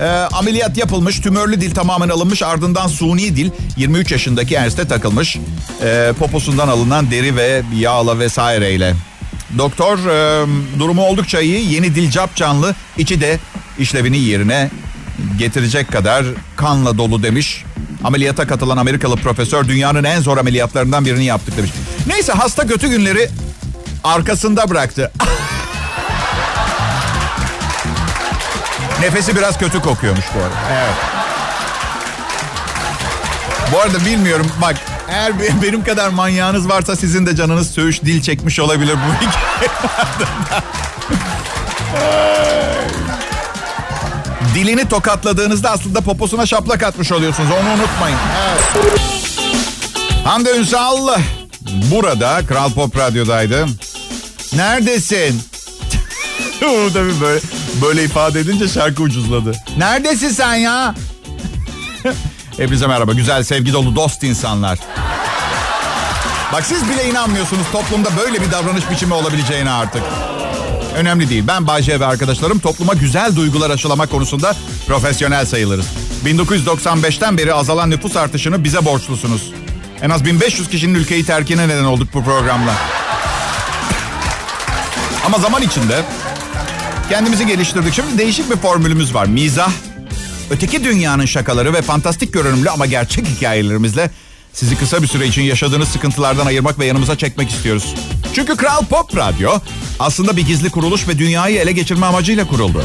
E, 0.00 0.06
ameliyat 0.08 0.76
yapılmış, 0.76 1.20
tümörlü 1.20 1.60
dil 1.60 1.74
tamamen 1.74 2.08
alınmış 2.08 2.42
ardından 2.42 2.88
suni 2.88 3.36
dil 3.36 3.50
23 3.76 4.12
yaşındaki 4.12 4.54
Ernst'e 4.54 4.88
takılmış. 4.88 5.38
E, 5.82 6.12
poposundan 6.18 6.68
alınan 6.68 7.10
deri 7.10 7.36
ve 7.36 7.62
yağla 7.78 8.18
vesaireyle 8.18 8.94
Doktor 9.58 9.98
e, 9.98 10.46
durumu 10.78 11.02
oldukça 11.02 11.40
iyi. 11.40 11.72
Yeni 11.72 11.94
dil 11.94 12.10
cap 12.10 12.36
canlı. 12.36 12.74
içi 12.98 13.20
de 13.20 13.38
işlevini 13.78 14.18
yerine 14.18 14.70
getirecek 15.38 15.92
kadar 15.92 16.24
kanla 16.56 16.98
dolu 16.98 17.22
demiş. 17.22 17.64
Ameliyata 18.04 18.46
katılan 18.46 18.76
Amerikalı 18.76 19.16
profesör 19.16 19.68
dünyanın 19.68 20.04
en 20.04 20.20
zor 20.20 20.38
ameliyatlarından 20.38 21.04
birini 21.04 21.24
yaptık 21.24 21.56
demiş. 21.56 21.70
Neyse 22.06 22.32
hasta 22.32 22.66
kötü 22.66 22.88
günleri 22.88 23.30
arkasında 24.04 24.70
bıraktı. 24.70 25.12
Nefesi 29.00 29.36
biraz 29.36 29.58
kötü 29.58 29.82
kokuyormuş 29.82 30.24
bu 30.34 30.38
arada. 30.38 30.54
Evet. 30.72 30.94
Bu 33.72 33.80
arada 33.80 34.04
bilmiyorum 34.06 34.46
bak 34.62 34.76
eğer 35.08 35.32
benim 35.62 35.84
kadar 35.84 36.08
manyağınız 36.08 36.68
varsa 36.68 36.96
sizin 36.96 37.26
de 37.26 37.36
canınız 37.36 37.70
söğüş 37.70 38.02
dil 38.02 38.22
çekmiş 38.22 38.60
olabilir 38.60 38.94
bu 38.94 39.14
hikayelerden. 39.14 40.62
Dilini 44.54 44.88
tokatladığınızda 44.88 45.70
aslında 45.70 46.00
poposuna 46.00 46.46
şaplak 46.46 46.82
atmış 46.82 47.12
oluyorsunuz. 47.12 47.50
Onu 47.50 47.68
unutmayın. 47.68 48.18
Evet. 48.48 49.00
Hande 50.24 50.56
Ünsal 50.56 51.08
burada 51.90 52.46
Kral 52.46 52.70
Pop 52.72 52.96
Radyo'daydı. 52.96 53.66
Neredesin? 54.56 55.42
Tabii 56.94 57.20
böyle, 57.20 57.40
böyle 57.82 58.04
ifade 58.04 58.40
edince 58.40 58.68
şarkı 58.68 59.02
ucuzladı. 59.02 59.52
Neredesin 59.78 60.28
sen 60.28 60.54
ya? 60.54 60.94
Hepinize 62.56 62.86
merhaba. 62.86 63.12
Güzel, 63.12 63.42
sevgi 63.42 63.72
dolu, 63.72 63.96
dost 63.96 64.22
insanlar. 64.22 64.78
Bak 66.52 66.64
siz 66.66 66.88
bile 66.88 67.08
inanmıyorsunuz 67.08 67.66
toplumda 67.72 68.08
böyle 68.16 68.42
bir 68.42 68.52
davranış 68.52 68.90
biçimi 68.90 69.14
olabileceğine 69.14 69.70
artık. 69.70 70.02
Önemli 70.96 71.28
değil. 71.30 71.44
Ben 71.46 71.66
Bayce 71.66 72.00
ve 72.00 72.06
arkadaşlarım 72.06 72.58
topluma 72.58 72.94
güzel 72.94 73.36
duygular 73.36 73.70
aşılama 73.70 74.06
konusunda 74.06 74.56
profesyonel 74.86 75.46
sayılırız. 75.46 75.86
1995'ten 76.24 77.38
beri 77.38 77.54
azalan 77.54 77.90
nüfus 77.90 78.16
artışını 78.16 78.64
bize 78.64 78.84
borçlusunuz. 78.84 79.52
En 80.02 80.10
az 80.10 80.24
1500 80.24 80.68
kişinin 80.68 80.94
ülkeyi 80.94 81.24
terkine 81.24 81.68
neden 81.68 81.84
olduk 81.84 82.08
bu 82.14 82.24
programla. 82.24 82.74
Ama 85.26 85.38
zaman 85.38 85.62
içinde 85.62 86.02
kendimizi 87.08 87.46
geliştirdik. 87.46 87.94
Şimdi 87.94 88.18
değişik 88.18 88.50
bir 88.50 88.56
formülümüz 88.56 89.14
var. 89.14 89.26
Mizah, 89.26 89.70
öteki 90.50 90.84
dünyanın 90.84 91.26
şakaları 91.26 91.72
ve 91.72 91.82
fantastik 91.82 92.32
görünümlü 92.32 92.70
ama 92.70 92.86
gerçek 92.86 93.26
hikayelerimizle 93.26 94.10
sizi 94.52 94.76
kısa 94.76 95.02
bir 95.02 95.06
süre 95.06 95.26
için 95.26 95.42
yaşadığınız 95.42 95.88
sıkıntılardan 95.88 96.46
ayırmak 96.46 96.78
ve 96.78 96.86
yanımıza 96.86 97.18
çekmek 97.18 97.50
istiyoruz. 97.50 97.94
Çünkü 98.34 98.56
Kral 98.56 98.84
Pop 98.84 99.16
Radyo 99.16 99.58
aslında 100.00 100.36
bir 100.36 100.46
gizli 100.46 100.70
kuruluş 100.70 101.08
ve 101.08 101.18
dünyayı 101.18 101.58
ele 101.58 101.72
geçirme 101.72 102.06
amacıyla 102.06 102.46
kuruldu. 102.46 102.84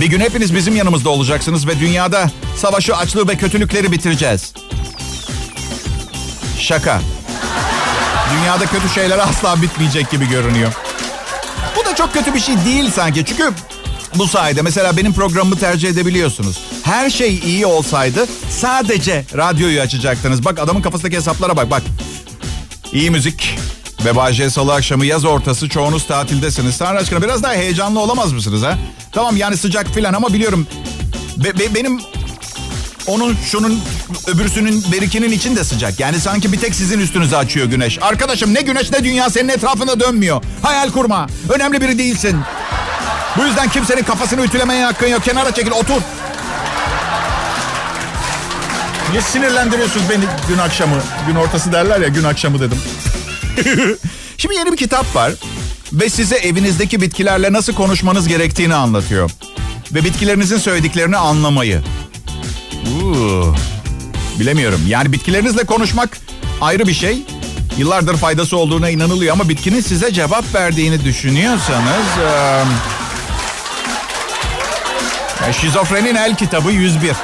Bir 0.00 0.06
gün 0.06 0.20
hepiniz 0.20 0.54
bizim 0.54 0.76
yanımızda 0.76 1.10
olacaksınız 1.10 1.66
ve 1.66 1.80
dünyada 1.80 2.30
savaşı, 2.56 2.96
açlığı 2.96 3.28
ve 3.28 3.36
kötülükleri 3.36 3.92
bitireceğiz. 3.92 4.52
Şaka. 6.58 7.00
Dünyada 8.34 8.66
kötü 8.66 8.88
şeyler 8.88 9.18
asla 9.18 9.62
bitmeyecek 9.62 10.10
gibi 10.10 10.28
görünüyor. 10.28 10.72
Bu 11.76 11.84
da 11.84 11.94
çok 11.94 12.14
kötü 12.14 12.34
bir 12.34 12.40
şey 12.40 12.54
değil 12.64 12.90
sanki. 12.90 13.24
Çünkü 13.24 13.50
bu 14.14 14.26
sayede 14.26 14.62
mesela 14.62 14.96
benim 14.96 15.12
programımı 15.12 15.58
tercih 15.58 15.88
edebiliyorsunuz. 15.88 16.60
Her 16.82 17.10
şey 17.10 17.38
iyi 17.38 17.66
olsaydı 17.66 18.26
sadece 18.50 19.24
radyoyu 19.36 19.80
açacaktınız. 19.80 20.44
Bak 20.44 20.58
adamın 20.58 20.82
kafasındaki 20.82 21.16
hesaplara 21.16 21.56
bak 21.56 21.70
bak. 21.70 21.82
İyi 22.92 23.10
müzik 23.10 23.58
ve 24.04 24.16
Bahçe 24.16 24.50
Salı 24.50 24.74
akşamı 24.74 25.06
yaz 25.06 25.24
ortası 25.24 25.68
çoğunuz 25.68 26.06
tatildesiniz. 26.06 26.78
Tanrı 26.78 26.98
aşkına 26.98 27.22
biraz 27.22 27.42
daha 27.42 27.52
heyecanlı 27.52 28.00
olamaz 28.00 28.32
mısınız 28.32 28.62
ha? 28.62 28.78
Tamam 29.12 29.36
yani 29.36 29.56
sıcak 29.56 29.86
filan 29.86 30.12
ama 30.14 30.32
biliyorum 30.32 30.66
be, 31.36 31.58
be, 31.58 31.74
benim 31.74 32.00
onun 33.06 33.36
şunun 33.50 33.80
öbürsünün 34.26 34.84
berikinin 34.92 35.32
için 35.32 35.56
de 35.56 35.64
sıcak. 35.64 36.00
Yani 36.00 36.20
sanki 36.20 36.52
bir 36.52 36.60
tek 36.60 36.74
sizin 36.74 37.00
üstünüze 37.00 37.36
açıyor 37.36 37.66
güneş. 37.66 37.98
Arkadaşım 38.02 38.54
ne 38.54 38.60
güneş 38.60 38.92
ne 38.92 39.04
dünya 39.04 39.30
senin 39.30 39.48
etrafında 39.48 40.00
dönmüyor. 40.00 40.42
Hayal 40.62 40.90
kurma. 40.90 41.26
Önemli 41.48 41.80
biri 41.80 41.98
değilsin. 41.98 42.36
Bu 43.36 43.44
yüzden 43.44 43.68
kimsenin 43.68 44.02
kafasını 44.02 44.44
ütülemeye 44.44 44.84
hakkın 44.84 45.06
yok. 45.06 45.24
Kenara 45.24 45.54
çekil 45.54 45.70
otur. 45.70 46.02
Niye 49.10 49.22
sinirlendiriyorsunuz 49.22 50.10
beni 50.10 50.24
gün 50.48 50.58
akşamı? 50.58 50.96
Gün 51.26 51.34
ortası 51.34 51.72
derler 51.72 52.00
ya 52.00 52.08
gün 52.08 52.24
akşamı 52.24 52.60
dedim. 52.60 52.78
Şimdi 54.38 54.54
yeni 54.54 54.72
bir 54.72 54.76
kitap 54.76 55.16
var. 55.16 55.32
Ve 55.92 56.10
size 56.10 56.36
evinizdeki 56.36 57.00
bitkilerle 57.00 57.52
nasıl 57.52 57.74
konuşmanız 57.74 58.28
gerektiğini 58.28 58.74
anlatıyor. 58.74 59.30
Ve 59.92 60.04
bitkilerinizin 60.04 60.58
söylediklerini 60.58 61.16
anlamayı. 61.16 61.82
Uuu, 62.86 63.54
bilemiyorum. 64.40 64.80
Yani 64.88 65.12
bitkilerinizle 65.12 65.64
konuşmak 65.64 66.18
ayrı 66.60 66.86
bir 66.86 66.94
şey. 66.94 67.22
Yıllardır 67.78 68.16
faydası 68.16 68.56
olduğuna 68.56 68.90
inanılıyor 68.90 69.32
ama 69.32 69.48
bitkinin 69.48 69.80
size 69.80 70.12
cevap 70.12 70.54
verdiğini 70.54 71.04
düşünüyorsanız... 71.04 72.06
E, 75.48 75.52
şizofrenin 75.52 76.14
el 76.14 76.36
kitabı 76.36 76.70
101. 76.70 77.10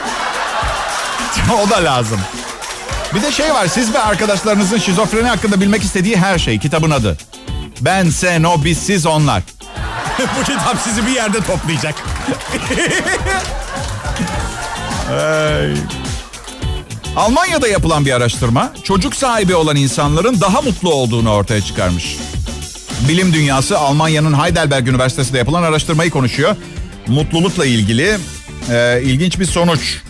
o 1.66 1.70
da 1.70 1.84
lazım. 1.84 2.20
Bir 3.14 3.22
de 3.22 3.32
şey 3.32 3.54
var 3.54 3.66
siz 3.66 3.94
ve 3.94 3.98
arkadaşlarınızın 3.98 4.78
şizofreni 4.78 5.28
hakkında 5.28 5.60
bilmek 5.60 5.82
istediği 5.82 6.16
her 6.16 6.38
şey 6.38 6.58
kitabın 6.58 6.90
adı. 6.90 7.16
Ben, 7.80 8.10
sen, 8.10 8.42
o, 8.42 8.64
biz, 8.64 8.78
siz, 8.78 9.06
onlar. 9.06 9.42
Bu 10.40 10.44
kitap 10.44 10.76
sizi 10.84 11.06
bir 11.06 11.12
yerde 11.12 11.40
toplayacak. 11.40 11.94
Ay. 15.10 15.74
Almanya'da 17.16 17.68
yapılan 17.68 18.06
bir 18.06 18.12
araştırma 18.12 18.72
çocuk 18.84 19.14
sahibi 19.14 19.54
olan 19.54 19.76
insanların 19.76 20.40
daha 20.40 20.60
mutlu 20.60 20.94
olduğunu 20.94 21.30
ortaya 21.30 21.60
çıkarmış. 21.60 22.16
Bilim 23.08 23.32
dünyası 23.32 23.78
Almanya'nın 23.78 24.42
Heidelberg 24.42 24.88
Üniversitesi'nde 24.88 25.38
yapılan 25.38 25.62
araştırmayı 25.62 26.10
konuşuyor. 26.10 26.56
Mutlulukla 27.06 27.66
ilgili 27.66 28.18
e, 28.70 29.00
ilginç 29.02 29.40
bir 29.40 29.46
sonuç. 29.46 30.02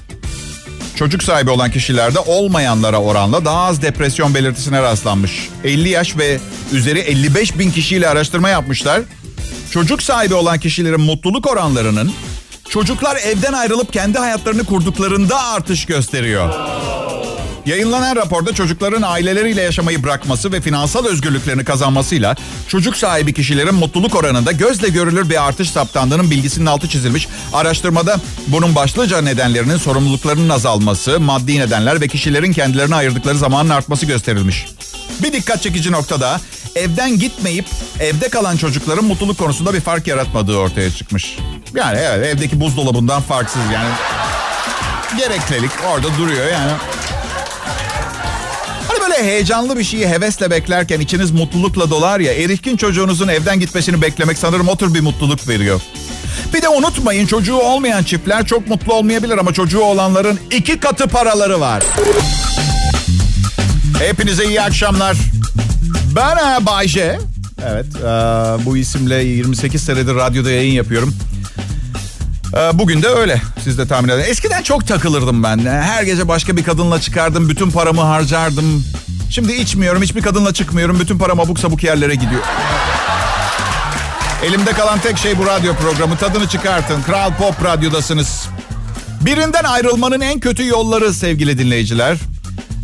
Çocuk 0.98 1.22
sahibi 1.22 1.50
olan 1.50 1.70
kişilerde 1.70 2.18
olmayanlara 2.18 3.02
oranla 3.02 3.44
daha 3.44 3.64
az 3.64 3.82
depresyon 3.82 4.34
belirtisine 4.34 4.82
rastlanmış. 4.82 5.48
50 5.64 5.88
yaş 5.88 6.16
ve 6.16 6.38
üzeri 6.72 6.98
55 6.98 7.58
bin 7.58 7.70
kişiyle 7.70 8.08
araştırma 8.08 8.48
yapmışlar. 8.48 9.02
Çocuk 9.70 10.02
sahibi 10.02 10.34
olan 10.34 10.58
kişilerin 10.58 11.00
mutluluk 11.00 11.46
oranlarının 11.46 12.12
çocuklar 12.68 13.16
evden 13.16 13.52
ayrılıp 13.52 13.92
kendi 13.92 14.18
hayatlarını 14.18 14.64
kurduklarında 14.64 15.44
artış 15.44 15.86
gösteriyor. 15.86 16.54
Yayınlanan 17.68 18.16
raporda 18.16 18.54
çocukların 18.54 19.02
aileleriyle 19.02 19.62
yaşamayı 19.62 20.02
bırakması 20.02 20.52
ve 20.52 20.60
finansal 20.60 21.06
özgürlüklerini 21.06 21.64
kazanmasıyla 21.64 22.36
çocuk 22.68 22.96
sahibi 22.96 23.34
kişilerin 23.34 23.74
mutluluk 23.74 24.14
oranında 24.14 24.52
gözle 24.52 24.88
görülür 24.88 25.30
bir 25.30 25.46
artış 25.46 25.70
saptandığının 25.70 26.30
bilgisinin 26.30 26.66
altı 26.66 26.88
çizilmiş. 26.88 27.28
Araştırmada 27.52 28.20
bunun 28.46 28.74
başlıca 28.74 29.20
nedenlerinin 29.20 29.76
sorumluluklarının 29.76 30.48
azalması, 30.48 31.20
maddi 31.20 31.60
nedenler 31.60 32.00
ve 32.00 32.08
kişilerin 32.08 32.52
kendilerine 32.52 32.94
ayırdıkları 32.94 33.38
zamanın 33.38 33.70
artması 33.70 34.06
gösterilmiş. 34.06 34.66
Bir 35.22 35.32
dikkat 35.32 35.62
çekici 35.62 35.92
nokta 35.92 36.20
da 36.20 36.40
evden 36.76 37.18
gitmeyip 37.18 37.66
evde 38.00 38.28
kalan 38.28 38.56
çocukların 38.56 39.04
mutluluk 39.04 39.38
konusunda 39.38 39.74
bir 39.74 39.80
fark 39.80 40.06
yaratmadığı 40.06 40.56
ortaya 40.56 40.90
çıkmış. 40.90 41.38
Yani 41.74 41.98
evet 41.98 42.26
evdeki 42.26 42.60
buzdolabından 42.60 43.22
farksız 43.22 43.62
yani. 43.74 43.90
Gereklilik 45.18 45.70
orada 45.92 46.18
duruyor 46.18 46.46
yani. 46.52 46.72
Böyle 49.08 49.22
heyecanlı 49.22 49.78
bir 49.78 49.84
şeyi 49.84 50.08
hevesle 50.08 50.50
beklerken 50.50 51.00
içiniz 51.00 51.30
mutlulukla 51.30 51.90
dolar 51.90 52.20
ya 52.20 52.32
erişkin 52.32 52.76
çocuğunuzun 52.76 53.28
evden 53.28 53.60
gitmesini 53.60 54.02
beklemek 54.02 54.38
sanırım 54.38 54.68
o 54.68 54.76
tür 54.76 54.94
bir 54.94 55.00
mutluluk 55.00 55.48
veriyor. 55.48 55.80
Bir 56.54 56.62
de 56.62 56.68
unutmayın 56.68 57.26
çocuğu 57.26 57.56
olmayan 57.56 58.02
çiftler 58.02 58.46
çok 58.46 58.68
mutlu 58.68 58.94
olmayabilir 58.94 59.38
ama 59.38 59.52
çocuğu 59.52 59.80
olanların 59.80 60.38
iki 60.50 60.80
katı 60.80 61.08
paraları 61.08 61.60
var. 61.60 61.82
Hepinize 63.98 64.44
iyi 64.44 64.62
akşamlar. 64.62 65.16
Ben 66.16 66.66
Bayce. 66.66 67.18
Evet 67.70 67.86
bu 68.64 68.76
isimle 68.76 69.24
28 69.24 69.82
senedir 69.82 70.14
radyoda 70.14 70.50
yayın 70.50 70.72
yapıyorum. 70.72 71.14
Bugün 72.72 73.02
de 73.02 73.08
öyle. 73.08 73.42
Siz 73.64 73.78
de 73.78 73.88
tahmin 73.88 74.08
edin. 74.08 74.24
Eskiden 74.28 74.62
çok 74.62 74.86
takılırdım 74.86 75.42
ben. 75.42 75.58
Her 75.58 76.02
gece 76.02 76.28
başka 76.28 76.56
bir 76.56 76.64
kadınla 76.64 77.00
çıkardım. 77.00 77.48
Bütün 77.48 77.70
paramı 77.70 78.00
harcardım. 78.00 78.84
Şimdi 79.30 79.52
içmiyorum. 79.52 80.02
Hiçbir 80.02 80.22
kadınla 80.22 80.54
çıkmıyorum. 80.54 81.00
Bütün 81.00 81.18
param 81.18 81.40
abuk 81.40 81.58
sabuk 81.58 81.84
yerlere 81.84 82.14
gidiyor. 82.14 82.42
Elimde 84.44 84.72
kalan 84.72 84.98
tek 84.98 85.18
şey 85.18 85.38
bu 85.38 85.46
radyo 85.46 85.74
programı. 85.74 86.16
Tadını 86.16 86.48
çıkartın. 86.48 87.02
Kral 87.02 87.34
Pop 87.34 87.64
Radyo'dasınız. 87.64 88.48
Birinden 89.20 89.64
ayrılmanın 89.64 90.20
en 90.20 90.40
kötü 90.40 90.66
yolları 90.66 91.14
sevgili 91.14 91.58
dinleyiciler. 91.58 92.18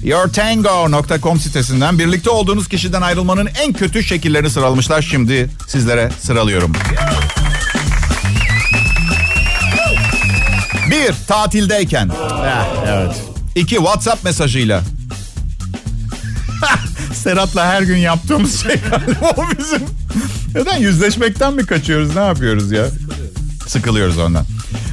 yourtango.com 0.04 1.40
sitesinden 1.40 1.98
birlikte 1.98 2.30
olduğunuz 2.30 2.68
kişiden 2.68 3.02
ayrılmanın 3.02 3.48
en 3.62 3.72
kötü 3.72 4.02
şekillerini 4.02 4.50
sıralamışlar. 4.50 5.02
Şimdi 5.02 5.50
sizlere 5.68 6.10
sıralıyorum. 6.20 6.72
Bir, 10.94 11.14
tatildeyken. 11.28 12.10
evet. 12.86 13.22
İki, 13.54 13.74
WhatsApp 13.74 14.24
mesajıyla. 14.24 14.82
Serhat'la 17.14 17.66
her 17.66 17.82
gün 17.82 17.96
yaptığımız 17.96 18.62
şey 18.62 18.76
galiba 18.90 19.30
o 19.36 19.58
bizim. 19.58 19.82
Neden 20.54 20.76
yüzleşmekten 20.76 21.54
mi 21.54 21.66
kaçıyoruz? 21.66 22.16
Ne 22.16 22.22
yapıyoruz 22.22 22.72
ya? 22.72 22.84
Sıkılıyoruz 23.66 24.18
ondan. 24.18 24.44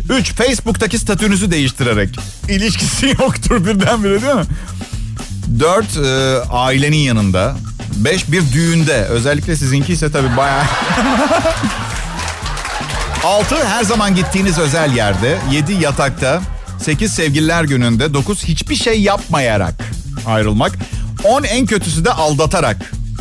Üç, 0.09 0.33
Facebook'taki 0.33 0.99
statünüzü 0.99 1.51
değiştirerek. 1.51 2.19
İlişkisi 2.49 3.07
yoktur 3.19 3.65
birdenbire 3.65 4.21
değil 4.21 4.35
mi? 4.35 4.45
Dört, 5.59 5.97
e, 5.97 6.39
ailenin 6.49 6.97
yanında. 6.97 7.55
Beş, 7.95 8.31
bir 8.31 8.51
düğünde. 8.51 9.05
Özellikle 9.05 9.55
sizinki 9.55 9.93
ise 9.93 10.11
tabii 10.11 10.37
bayağı... 10.37 10.63
Altı, 13.23 13.67
her 13.67 13.83
zaman 13.83 14.15
gittiğiniz 14.15 14.59
özel 14.59 14.95
yerde. 14.95 15.37
Yedi, 15.51 15.73
yatakta. 15.73 16.41
Sekiz, 16.83 17.13
sevgililer 17.13 17.63
gününde. 17.63 18.13
Dokuz, 18.13 18.43
hiçbir 18.43 18.75
şey 18.75 19.01
yapmayarak 19.01 19.73
ayrılmak. 20.27 20.71
On, 21.23 21.43
en 21.43 21.65
kötüsü 21.65 22.05
de 22.05 22.11
aldatarak. 22.11 22.77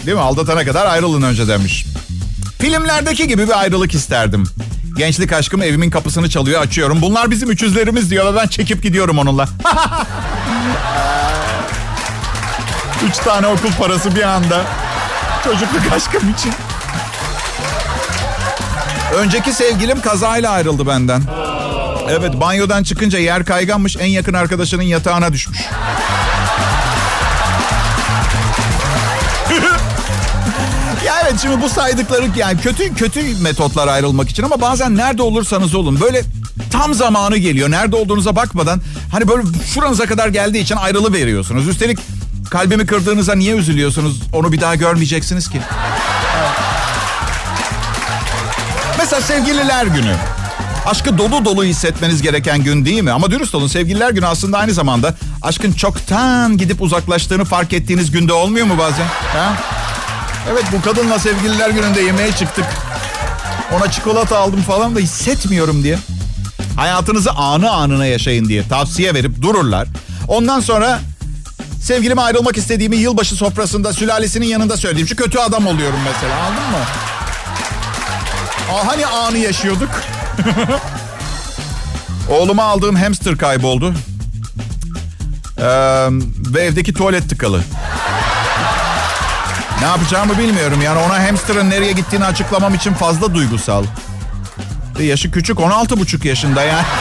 Değil 0.06 0.16
mi? 0.16 0.22
Aldatana 0.22 0.64
kadar 0.64 0.86
ayrılın 0.86 1.22
önce 1.22 1.48
demiş. 1.48 1.86
Filmlerdeki 2.58 3.28
gibi 3.28 3.48
bir 3.48 3.60
ayrılık 3.60 3.94
isterdim. 3.94 4.44
Gençlik 4.96 5.32
aşkım 5.32 5.62
evimin 5.62 5.90
kapısını 5.90 6.30
çalıyor 6.30 6.60
açıyorum. 6.60 7.02
Bunlar 7.02 7.30
bizim 7.30 7.50
üçüzlerimiz 7.50 8.10
diyor 8.10 8.34
ve 8.34 8.36
ben 8.38 8.46
çekip 8.46 8.82
gidiyorum 8.82 9.18
onunla. 9.18 9.48
Üç 13.08 13.16
tane 13.16 13.46
okul 13.46 13.72
parası 13.78 14.16
bir 14.16 14.22
anda. 14.22 14.64
Çocukluk 15.44 15.92
aşkım 15.92 16.30
için. 16.32 16.52
Önceki 19.16 19.52
sevgilim 19.52 20.00
kazayla 20.00 20.50
ayrıldı 20.50 20.86
benden. 20.86 21.22
Evet 22.08 22.40
banyodan 22.40 22.82
çıkınca 22.82 23.18
yer 23.18 23.44
kayganmış 23.44 23.96
en 24.00 24.06
yakın 24.06 24.34
arkadaşının 24.34 24.82
yatağına 24.82 25.32
düşmüş. 25.32 25.58
ya 31.06 31.14
evet 31.24 31.34
şimdi 31.42 31.62
bu 31.62 31.68
saydıkları 31.68 32.26
yani 32.36 32.60
kötü 32.60 32.94
kötü 32.94 33.42
metotlar 33.42 33.88
ayrılmak 33.88 34.30
için 34.30 34.42
ama 34.42 34.60
bazen 34.60 34.96
nerede 34.96 35.22
olursanız 35.22 35.74
olun 35.74 36.00
böyle 36.00 36.22
tam 36.70 36.94
zamanı 36.94 37.36
geliyor. 37.36 37.70
Nerede 37.70 37.96
olduğunuza 37.96 38.36
bakmadan 38.36 38.80
hani 39.12 39.28
böyle 39.28 39.42
şuranıza 39.74 40.06
kadar 40.06 40.28
geldiği 40.28 40.58
için 40.58 40.76
ayrılı 40.76 41.12
veriyorsunuz. 41.12 41.68
Üstelik 41.68 41.98
kalbimi 42.50 42.86
kırdığınıza 42.86 43.34
niye 43.34 43.54
üzülüyorsunuz? 43.54 44.20
Onu 44.32 44.52
bir 44.52 44.60
daha 44.60 44.74
görmeyeceksiniz 44.74 45.48
ki. 45.50 45.60
Mesela 49.12 49.26
sevgililer 49.40 49.86
günü. 49.86 50.14
Aşkı 50.86 51.18
dolu 51.18 51.44
dolu 51.44 51.64
hissetmeniz 51.64 52.22
gereken 52.22 52.62
gün 52.62 52.84
değil 52.84 53.02
mi? 53.02 53.12
Ama 53.12 53.30
dürüst 53.30 53.54
olun 53.54 53.66
sevgililer 53.66 54.10
günü 54.10 54.26
aslında 54.26 54.58
aynı 54.58 54.72
zamanda 54.72 55.14
aşkın 55.42 55.72
çoktan 55.72 56.56
gidip 56.56 56.82
uzaklaştığını 56.82 57.44
fark 57.44 57.72
ettiğiniz 57.72 58.10
günde 58.10 58.32
olmuyor 58.32 58.66
mu 58.66 58.78
bazen? 58.78 59.06
Ha? 59.32 59.52
Evet 60.52 60.64
bu 60.72 60.82
kadınla 60.82 61.18
sevgililer 61.18 61.70
gününde 61.70 62.00
yemeğe 62.00 62.32
çıktık. 62.32 62.64
Ona 63.76 63.90
çikolata 63.90 64.38
aldım 64.38 64.62
falan 64.62 64.96
da 64.96 64.98
hissetmiyorum 65.00 65.82
diye. 65.82 65.98
Hayatınızı 66.76 67.30
anı 67.30 67.70
anına 67.70 68.06
yaşayın 68.06 68.48
diye 68.48 68.68
tavsiye 68.68 69.14
verip 69.14 69.42
dururlar. 69.42 69.88
Ondan 70.28 70.60
sonra 70.60 71.00
sevgilime 71.82 72.22
ayrılmak 72.22 72.56
istediğimi 72.56 72.96
yılbaşı 72.96 73.34
sofrasında 73.34 73.92
sülalesinin 73.92 74.46
yanında 74.46 74.76
söylediğim 74.76 75.08
şu 75.08 75.16
kötü 75.16 75.38
adam 75.38 75.66
oluyorum 75.66 75.98
mesela 76.04 76.36
anladın 76.36 76.70
mı? 76.70 76.84
Hani 78.70 79.06
anı 79.06 79.38
yaşıyorduk? 79.38 79.90
Oğluma 82.30 82.64
aldığım 82.64 82.96
hamster 82.96 83.38
kayboldu. 83.38 83.94
Ee, 85.58 85.62
ve 86.54 86.60
evdeki 86.60 86.94
tuvalet 86.94 87.30
tıkalı. 87.30 87.62
Ne 89.80 89.86
yapacağımı 89.86 90.38
bilmiyorum. 90.38 90.82
Yani 90.82 90.98
ona 90.98 91.28
hamsterın 91.28 91.70
nereye 91.70 91.92
gittiğini 91.92 92.24
açıklamam 92.24 92.74
için 92.74 92.94
fazla 92.94 93.34
duygusal. 93.34 93.84
Ve 94.98 95.04
yaşı 95.04 95.30
küçük 95.30 95.60
16 95.60 96.00
buçuk 96.00 96.24
yaşında 96.24 96.62
yani. 96.62 96.84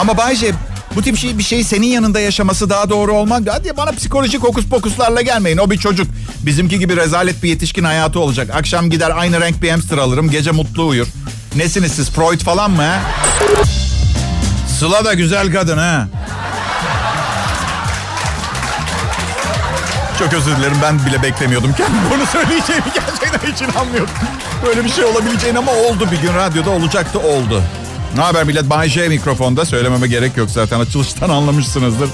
Ama 0.00 0.16
Bayce 0.16 0.52
bu 0.96 1.02
tip 1.02 1.18
şey 1.18 1.38
bir 1.38 1.42
şey 1.42 1.64
senin 1.64 1.86
yanında 1.86 2.20
yaşaması 2.20 2.70
daha 2.70 2.90
doğru 2.90 3.12
olmaz. 3.12 3.42
Hadi 3.50 3.76
bana 3.76 3.92
psikolojik 3.92 4.42
hokus 4.42 4.66
pokuslarla 4.66 5.22
gelmeyin. 5.22 5.58
O 5.58 5.70
bir 5.70 5.78
çocuk. 5.78 6.06
Bizimki 6.46 6.78
gibi 6.78 6.96
rezalet 6.96 7.42
bir 7.42 7.48
yetişkin 7.48 7.84
hayatı 7.84 8.20
olacak. 8.20 8.50
Akşam 8.54 8.90
gider 8.90 9.12
aynı 9.16 9.40
renk 9.40 9.62
bir 9.62 9.70
hamster 9.70 9.98
alırım. 9.98 10.30
Gece 10.30 10.50
mutlu 10.50 10.86
uyur. 10.86 11.06
Nesiniz 11.56 11.92
siz? 11.92 12.10
Freud 12.10 12.40
falan 12.40 12.70
mı 12.70 12.82
ha? 12.82 13.00
Sıla 14.78 15.04
da 15.04 15.14
güzel 15.14 15.52
kadın 15.52 15.78
ha. 15.78 16.08
Çok 20.18 20.32
özür 20.32 20.56
dilerim 20.56 20.76
ben 20.82 21.06
bile 21.06 21.22
beklemiyordum. 21.22 21.72
Kendim 21.72 22.00
bunu 22.14 22.26
söyleyeceğimi 22.26 22.84
gerçekten 22.94 23.52
hiç 23.52 23.62
inanmıyordum. 23.62 24.14
Böyle 24.66 24.84
bir 24.84 24.90
şey 24.90 25.04
olabileceğini 25.04 25.58
ama 25.58 25.72
oldu 25.72 26.08
bir 26.12 26.16
gün 26.28 26.34
radyoda 26.34 26.70
olacaktı 26.70 27.18
oldu. 27.18 27.62
Ne 28.16 28.22
haber 28.22 28.44
millet? 28.44 28.70
Bay 28.70 28.88
J 28.88 29.08
mikrofonda. 29.08 29.64
Söylememe 29.64 30.06
gerek 30.06 30.36
yok 30.36 30.50
zaten. 30.50 30.80
Açılıştan 30.80 31.28
anlamışsınızdır. 31.30 32.08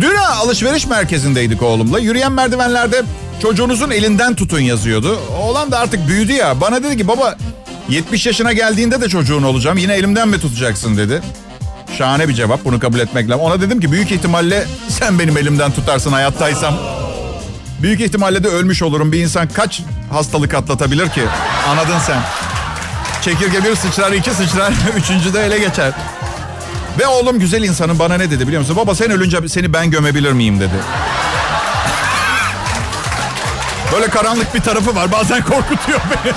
Dün 0.00 0.16
alışveriş 0.16 0.86
merkezindeydik 0.86 1.62
oğlumla. 1.62 1.98
Yürüyen 1.98 2.32
merdivenlerde 2.32 3.02
çocuğunuzun 3.42 3.90
elinden 3.90 4.34
tutun 4.34 4.60
yazıyordu. 4.60 5.18
Oğlan 5.42 5.70
da 5.70 5.78
artık 5.78 6.08
büyüdü 6.08 6.32
ya. 6.32 6.60
Bana 6.60 6.82
dedi 6.82 6.96
ki 6.96 7.08
baba 7.08 7.36
70 7.88 8.26
yaşına 8.26 8.52
geldiğinde 8.52 9.00
de 9.00 9.08
çocuğun 9.08 9.42
olacağım. 9.42 9.78
Yine 9.78 9.94
elimden 9.94 10.28
mi 10.28 10.40
tutacaksın 10.40 10.96
dedi. 10.96 11.22
Şahane 11.98 12.28
bir 12.28 12.34
cevap. 12.34 12.64
Bunu 12.64 12.80
kabul 12.80 12.98
etmek 12.98 13.30
lazım. 13.30 13.44
Ona 13.44 13.60
dedim 13.60 13.80
ki 13.80 13.92
büyük 13.92 14.12
ihtimalle 14.12 14.66
sen 14.88 15.18
benim 15.18 15.36
elimden 15.36 15.70
tutarsın 15.72 16.12
hayattaysam. 16.12 16.74
Büyük 17.82 18.00
ihtimalle 18.00 18.44
de 18.44 18.48
ölmüş 18.48 18.82
olurum. 18.82 19.12
Bir 19.12 19.18
insan 19.18 19.48
kaç 19.48 19.80
hastalık 20.12 20.54
atlatabilir 20.54 21.08
ki? 21.08 21.22
Anladın 21.68 21.98
sen. 22.06 22.18
Çekirge 23.22 23.64
bir 23.64 23.76
sıçrar, 23.76 24.12
iki 24.12 24.30
sıçrar, 24.30 24.72
üçüncü 24.96 25.34
de 25.34 25.46
ele 25.46 25.58
geçer. 25.58 25.92
Ve 26.98 27.06
oğlum 27.06 27.38
güzel 27.38 27.62
insanın 27.62 27.98
bana 27.98 28.16
ne 28.16 28.30
dedi 28.30 28.46
biliyor 28.46 28.60
musun? 28.62 28.76
Baba 28.76 28.94
sen 28.94 29.10
ölünce 29.10 29.48
seni 29.48 29.72
ben 29.72 29.90
gömebilir 29.90 30.32
miyim 30.32 30.60
dedi. 30.60 30.74
Böyle 33.92 34.08
karanlık 34.08 34.54
bir 34.54 34.60
tarafı 34.60 34.94
var. 34.94 35.12
Bazen 35.12 35.42
korkutuyor 35.44 36.00
beni. 36.10 36.32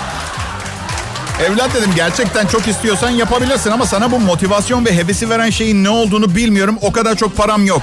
Evlat 1.47 1.73
dedim 1.73 1.91
gerçekten 1.95 2.47
çok 2.47 2.67
istiyorsan 2.67 3.09
yapabilirsin 3.09 3.71
ama 3.71 3.85
sana 3.85 4.11
bu 4.11 4.19
motivasyon 4.19 4.85
ve 4.85 4.97
hevesi 4.97 5.29
veren 5.29 5.49
şeyin 5.49 5.83
ne 5.83 5.89
olduğunu 5.89 6.35
bilmiyorum. 6.35 6.77
O 6.81 6.91
kadar 6.91 7.15
çok 7.15 7.37
param 7.37 7.65
yok. 7.65 7.81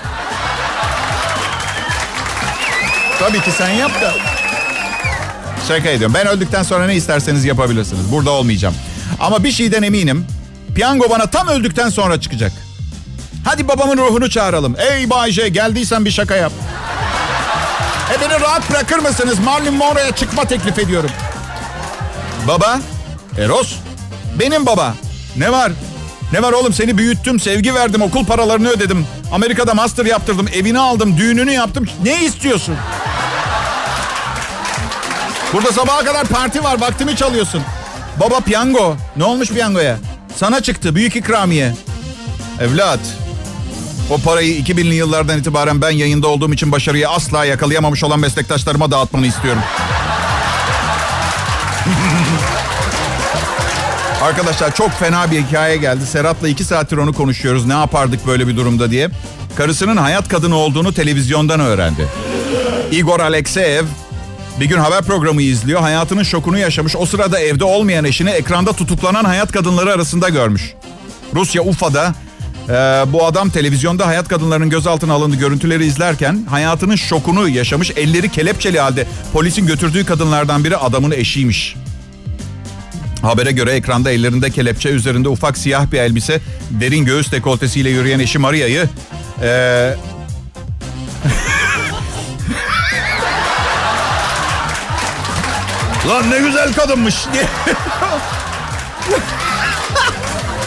Tabii 3.19 3.41
ki 3.41 3.51
sen 3.59 3.71
yap 3.71 3.93
da. 4.03 4.13
Şaka 5.69 5.89
ediyorum. 5.89 6.15
Ben 6.15 6.27
öldükten 6.27 6.63
sonra 6.63 6.87
ne 6.87 6.95
isterseniz 6.95 7.45
yapabilirsiniz. 7.45 8.13
Burada 8.13 8.31
olmayacağım. 8.31 8.75
Ama 9.21 9.45
bir 9.45 9.53
şeyden 9.53 9.83
eminim. 9.83 10.27
Piyango 10.75 11.11
bana 11.11 11.27
tam 11.27 11.49
öldükten 11.49 11.89
sonra 11.89 12.21
çıkacak. 12.21 12.53
Hadi 13.45 13.69
babamın 13.69 13.99
ruhunu 13.99 14.31
çağıralım. 14.31 14.77
Ey 14.79 15.11
Bayce 15.11 15.49
geldiysen 15.49 16.05
bir 16.05 16.11
şaka 16.11 16.37
yap. 16.37 16.53
E 18.15 18.21
beni 18.21 18.41
rahat 18.41 18.71
bırakır 18.71 18.99
mısınız? 18.99 19.39
Marilyn 19.39 19.75
Monroe'ya 19.75 20.17
çıkma 20.17 20.45
teklif 20.45 20.79
ediyorum. 20.79 21.11
Baba. 22.49 22.81
Eros. 23.39 23.75
Benim 24.41 24.67
baba. 24.67 24.95
Ne 25.37 25.53
var? 25.53 25.73
Ne 26.33 26.43
var 26.43 26.53
oğlum 26.53 26.73
seni 26.73 26.99
büyüttüm, 26.99 27.41
sevgi 27.41 27.75
verdim, 27.75 28.03
okul 28.03 28.27
paralarını 28.27 28.69
ödedim. 28.69 29.07
Amerika'da 29.33 29.75
master 29.75 30.07
yaptırdım, 30.07 30.49
evini 30.49 30.79
aldım, 30.79 31.17
düğününü 31.17 31.53
yaptım. 31.53 31.89
Ne 32.05 32.25
istiyorsun? 32.25 32.77
Burada 35.53 35.73
sabaha 35.73 36.05
kadar 36.05 36.27
parti 36.27 36.65
var, 36.65 36.81
vaktimi 36.81 37.17
çalıyorsun. 37.17 37.63
Baba 38.21 38.41
piyango. 38.41 38.97
Ne 39.17 39.25
olmuş 39.25 39.51
piyangoya? 39.51 39.99
Sana 40.37 40.61
çıktı, 40.61 40.95
büyük 40.95 41.17
ikramiye. 41.17 41.75
Evlat, 42.61 43.01
o 44.11 44.19
parayı 44.19 44.61
2000'li 44.61 44.95
yıllardan 44.95 45.39
itibaren 45.39 45.83
ben 45.83 45.91
yayında 45.91 46.29
olduğum 46.29 46.53
için 46.53 46.73
başarıyı 46.73 47.09
asla 47.09 47.45
yakalayamamış 47.45 48.05
olan 48.05 48.21
meslektaşlarıma 48.21 48.91
dağıtmanı 48.91 49.27
istiyorum. 49.27 49.63
Arkadaşlar 54.23 54.75
çok 54.75 54.91
fena 54.91 55.31
bir 55.31 55.43
hikaye 55.43 55.77
geldi. 55.77 56.07
Serhat'la 56.07 56.49
iki 56.49 56.65
saattir 56.65 56.97
onu 56.97 57.13
konuşuyoruz. 57.13 57.67
Ne 57.67 57.75
yapardık 57.75 58.27
böyle 58.27 58.49
bir 58.49 58.57
durumda 58.57 58.91
diye. 58.91 59.09
Karısının 59.57 59.97
hayat 59.97 60.29
kadını 60.29 60.57
olduğunu 60.57 60.95
televizyondan 60.95 61.61
öğrendi. 61.61 62.07
Igor 62.91 63.21
Alekseyev 63.21 63.85
bir 64.61 64.65
gün 64.65 64.79
haber 64.79 65.03
programı 65.03 65.43
izliyor. 65.43 65.81
Hayatının 65.81 66.23
şokunu 66.23 66.59
yaşamış. 66.59 66.97
O 66.97 67.07
sırada 67.07 67.41
evde 67.41 67.65
olmayan 67.65 68.05
eşini 68.05 68.31
ekranda 68.31 68.73
tutuklanan 68.73 69.25
hayat 69.25 69.53
kadınları 69.53 69.93
arasında 69.93 70.29
görmüş. 70.29 70.75
Rusya 71.35 71.63
Ufa'da 71.63 72.15
Ee, 72.69 72.73
bu 73.13 73.27
adam 73.27 73.51
televizyonda 73.51 74.07
hayat 74.07 74.29
kadınlarının 74.29 74.71
gözaltına 74.71 75.13
alındığı 75.13 75.37
görüntüleri 75.37 75.87
izlerken 75.87 76.47
hayatının 76.51 76.97
şokunu 76.97 77.49
yaşamış. 77.49 77.91
Elleri 77.91 78.29
kelepçeli 78.29 78.81
halde 78.81 79.07
polisin 79.33 79.67
götürdüğü 79.67 80.05
kadınlardan 80.05 80.65
biri 80.65 80.77
adamın 80.77 81.11
eşiymiş. 81.11 81.77
Habere 83.23 83.53
göre 83.53 83.73
ekranda 83.73 84.11
ellerinde 84.11 84.51
kelepçe 84.51 84.89
üzerinde 84.89 85.29
ufak 85.29 85.59
siyah 85.59 85.93
bir 85.93 85.99
elbise 85.99 86.41
derin 86.71 87.05
göğüs 87.05 87.33
dekoltesiyle 87.33 87.91
yürüyen 87.91 88.19
eşi 88.19 88.39
Maria'yı 88.39 88.89
ee... 89.43 89.95
Lan 96.11 96.31
ne 96.31 96.39
güzel 96.39 96.73
kadınmış 96.73 97.15
diye. 97.33 97.45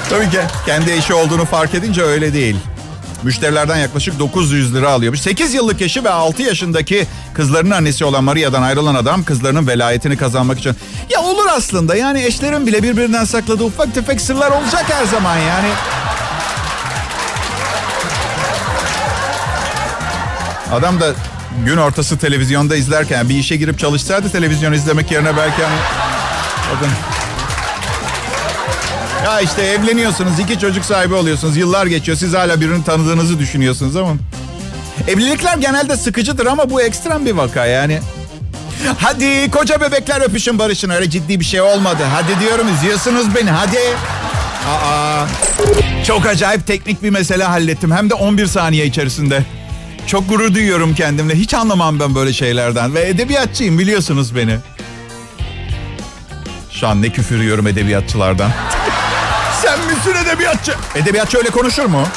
Tabii 0.10 0.29
ki 0.29 0.39
kendi 0.65 0.91
eşi 0.91 1.13
olduğunu 1.13 1.45
fark 1.45 1.73
edince 1.75 2.01
öyle 2.01 2.34
değil. 2.34 2.56
Müşterilerden 3.23 3.77
yaklaşık 3.77 4.19
900 4.19 4.75
lira 4.75 4.89
alıyormuş. 4.89 5.21
8 5.21 5.53
yıllık 5.53 5.82
eşi 5.82 6.03
ve 6.03 6.10
6 6.10 6.41
yaşındaki 6.41 7.08
kızlarının 7.34 7.71
annesi 7.71 8.06
olan 8.06 8.23
Maria'dan 8.23 8.62
ayrılan 8.62 8.95
adam 8.95 9.23
kızlarının 9.23 9.67
velayetini 9.67 10.17
kazanmak 10.17 10.60
için. 10.60 10.75
Ya 11.10 11.21
olur 11.21 11.45
aslında 11.58 11.95
yani 11.95 12.23
eşlerin 12.23 12.67
bile 12.67 12.84
birbirinden 12.84 13.25
sakladığı 13.25 13.63
ufak 13.63 13.93
tefek 13.93 14.21
sırlar 14.21 14.51
olacak 14.51 14.86
her 14.88 15.06
zaman 15.06 15.38
yani. 15.38 15.69
Adam 20.71 20.99
da 20.99 21.13
gün 21.65 21.77
ortası 21.77 22.17
televizyonda 22.17 22.75
izlerken 22.75 23.29
bir 23.29 23.35
işe 23.35 23.55
girip 23.55 23.79
çalışsaydı 23.79 24.29
televizyon 24.29 24.73
izlemek 24.73 25.11
yerine 25.11 25.37
belki 25.37 25.63
hani... 25.63 25.75
Bakın 26.75 26.89
ya 29.25 29.41
işte 29.41 29.61
evleniyorsunuz, 29.61 30.39
iki 30.39 30.59
çocuk 30.59 30.85
sahibi 30.85 31.13
oluyorsunuz. 31.13 31.57
Yıllar 31.57 31.85
geçiyor. 31.85 32.17
Siz 32.17 32.33
hala 32.33 32.61
birini 32.61 32.83
tanıdığınızı 32.83 33.39
düşünüyorsunuz 33.39 33.95
ama... 33.95 34.11
Evlilikler 35.07 35.57
genelde 35.57 35.97
sıkıcıdır 35.97 36.45
ama 36.45 36.69
bu 36.69 36.81
ekstrem 36.81 37.25
bir 37.25 37.31
vaka 37.31 37.65
yani. 37.65 37.99
Hadi 38.97 39.51
koca 39.51 39.81
bebekler 39.81 40.21
öpüşün 40.21 40.59
barışın. 40.59 40.89
Öyle 40.89 41.09
ciddi 41.09 41.39
bir 41.39 41.45
şey 41.45 41.61
olmadı. 41.61 42.03
Hadi 42.13 42.39
diyorum 42.39 42.67
izliyorsunuz 42.73 43.35
beni 43.35 43.49
hadi. 43.49 43.79
Aa, 44.69 45.25
çok 46.07 46.25
acayip 46.25 46.67
teknik 46.67 47.03
bir 47.03 47.09
mesele 47.09 47.43
hallettim. 47.43 47.91
Hem 47.91 48.09
de 48.09 48.13
11 48.13 48.45
saniye 48.45 48.85
içerisinde. 48.85 49.43
Çok 50.07 50.29
gurur 50.29 50.53
duyuyorum 50.53 50.95
kendimle. 50.95 51.35
Hiç 51.35 51.53
anlamam 51.53 51.99
ben 51.99 52.15
böyle 52.15 52.33
şeylerden. 52.33 52.93
Ve 52.93 53.07
edebiyatçıyım 53.07 53.79
biliyorsunuz 53.79 54.35
beni. 54.35 54.57
Şu 56.71 56.87
an 56.87 57.01
ne 57.01 57.09
küfür 57.09 57.39
yiyorum 57.41 57.67
edebiyatçılardan. 57.67 58.51
Sen 59.61 59.79
misin 59.79 60.15
edebiyatçı? 60.25 60.73
Edebiyatçı 60.95 61.37
öyle 61.37 61.49
konuşur 61.49 61.85
mu? 61.85 62.07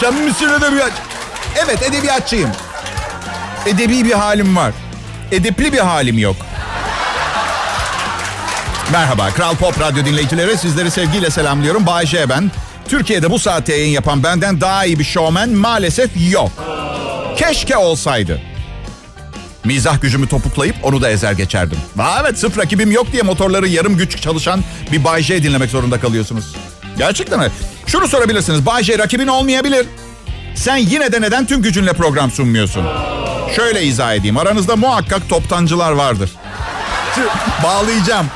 Sen 0.00 0.14
misin 0.14 0.48
edebiyatçı? 0.58 1.02
Evet 1.64 1.82
edebiyatçıyım. 1.82 2.50
Edebi 3.66 4.04
bir 4.04 4.12
halim 4.12 4.56
var. 4.56 4.72
Edepli 5.32 5.72
bir 5.72 5.78
halim 5.78 6.18
yok. 6.18 6.36
Merhaba 8.92 9.30
Kral 9.30 9.56
Pop 9.56 9.80
Radyo 9.80 10.04
dinleyicileri 10.04 10.58
sizleri 10.58 10.90
sevgiyle 10.90 11.30
selamlıyorum. 11.30 11.86
Bay 11.86 12.06
J 12.06 12.28
ben. 12.28 12.50
Türkiye'de 12.90 13.30
bu 13.30 13.38
saatte 13.38 13.74
yayın 13.74 13.92
yapan 13.92 14.22
benden 14.22 14.60
daha 14.60 14.84
iyi 14.84 14.98
bir 14.98 15.04
şovmen 15.04 15.50
maalesef 15.50 16.10
yok. 16.32 16.50
Keşke 17.36 17.76
olsaydı. 17.76 18.40
Mizah 19.64 20.00
gücümü 20.00 20.28
topuklayıp 20.28 20.76
onu 20.82 21.02
da 21.02 21.10
ezer 21.10 21.32
geçerdim. 21.32 21.78
Aa, 21.98 22.18
evet 22.22 22.38
sıfır 22.38 22.60
rakibim 22.62 22.92
yok 22.92 23.12
diye 23.12 23.22
motorları 23.22 23.68
yarım 23.68 23.96
güç 23.96 24.20
çalışan 24.22 24.64
bir 24.92 25.04
Bay 25.04 25.22
J 25.22 25.42
dinlemek 25.42 25.70
zorunda 25.70 26.00
kalıyorsunuz. 26.00 26.54
Gerçekten 26.98 27.38
mi? 27.38 27.46
Şunu 27.86 28.08
sorabilirsiniz. 28.08 28.66
Bay 28.66 28.82
J 28.84 28.98
rakibin 28.98 29.26
olmayabilir. 29.26 29.86
Sen 30.54 30.76
yine 30.76 31.12
de 31.12 31.20
neden 31.20 31.46
tüm 31.46 31.62
gücünle 31.62 31.92
program 31.92 32.30
sunmuyorsun? 32.30 32.84
Şöyle 33.56 33.82
izah 33.84 34.14
edeyim. 34.14 34.36
Aranızda 34.36 34.76
muhakkak 34.76 35.28
toptancılar 35.28 35.92
vardır. 35.92 36.30
Bağlayacağım. 37.64 38.26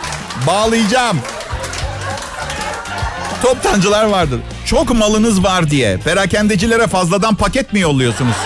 Bağlayacağım. 0.47 1.19
Toptancılar 3.44 4.04
vardır. 4.04 4.40
Çok 4.66 4.94
malınız 4.94 5.44
var 5.44 5.70
diye 5.70 5.96
perakendecilere 5.96 6.87
fazladan 6.87 7.35
paket 7.35 7.72
mi 7.72 7.80
yolluyorsunuz? 7.80 8.37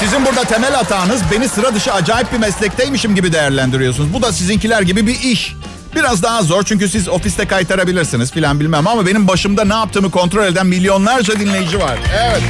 Sizin 0.00 0.26
burada 0.26 0.44
temel 0.44 0.74
hatanız 0.74 1.20
beni 1.32 1.48
sıra 1.48 1.74
dışı 1.74 1.92
acayip 1.92 2.32
bir 2.32 2.38
meslekteymişim 2.38 3.14
gibi 3.14 3.32
değerlendiriyorsunuz. 3.32 4.14
Bu 4.14 4.22
da 4.22 4.32
sizinkiler 4.32 4.82
gibi 4.82 5.06
bir 5.06 5.20
iş. 5.20 5.54
Biraz 5.94 6.22
daha 6.22 6.42
zor 6.42 6.62
çünkü 6.62 6.88
siz 6.88 7.08
ofiste 7.08 7.46
kaytarabilirsiniz 7.46 8.32
filan 8.32 8.60
bilmem 8.60 8.86
ama 8.86 9.06
benim 9.06 9.28
başımda 9.28 9.64
ne 9.64 9.74
yaptığımı 9.74 10.10
kontrol 10.10 10.44
eden 10.44 10.66
milyonlarca 10.66 11.40
dinleyici 11.40 11.78
var. 11.78 11.98
Evet. 12.18 12.42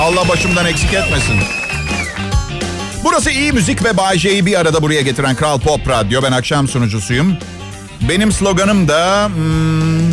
Allah 0.00 0.28
başımdan 0.28 0.66
eksik 0.66 0.94
etmesin. 0.94 1.36
Burası 3.04 3.30
iyi 3.30 3.52
müzik 3.52 3.84
ve 3.84 3.96
Bay 3.96 4.18
J'yi 4.18 4.46
bir 4.46 4.60
arada 4.60 4.82
buraya 4.82 5.00
getiren 5.00 5.36
Kral 5.36 5.60
Pop 5.60 5.88
Radyo. 5.88 6.22
Ben 6.22 6.32
akşam 6.32 6.68
sunucusuyum. 6.68 7.36
Benim 8.08 8.32
sloganım 8.32 8.88
da... 8.88 9.26
Hmm, 9.26 10.08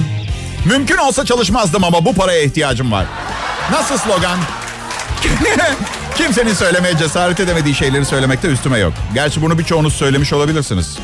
mümkün 0.66 0.98
olsa 0.98 1.26
çalışmazdım 1.26 1.84
ama 1.84 2.06
bu 2.06 2.14
paraya 2.14 2.42
ihtiyacım 2.42 2.92
var. 2.92 3.06
Nasıl 3.72 3.98
slogan? 3.98 4.40
Kimsenin 6.18 6.54
söylemeye 6.54 6.98
cesaret 6.98 7.40
edemediği 7.40 7.76
şeyleri 7.76 8.06
söylemekte 8.06 8.48
üstüme 8.48 8.78
yok. 8.78 8.94
Gerçi 9.14 9.42
bunu 9.42 9.60
birçoğunuz 9.60 9.94
söylemiş 9.94 10.34
olabilirsiniz. 10.34 10.98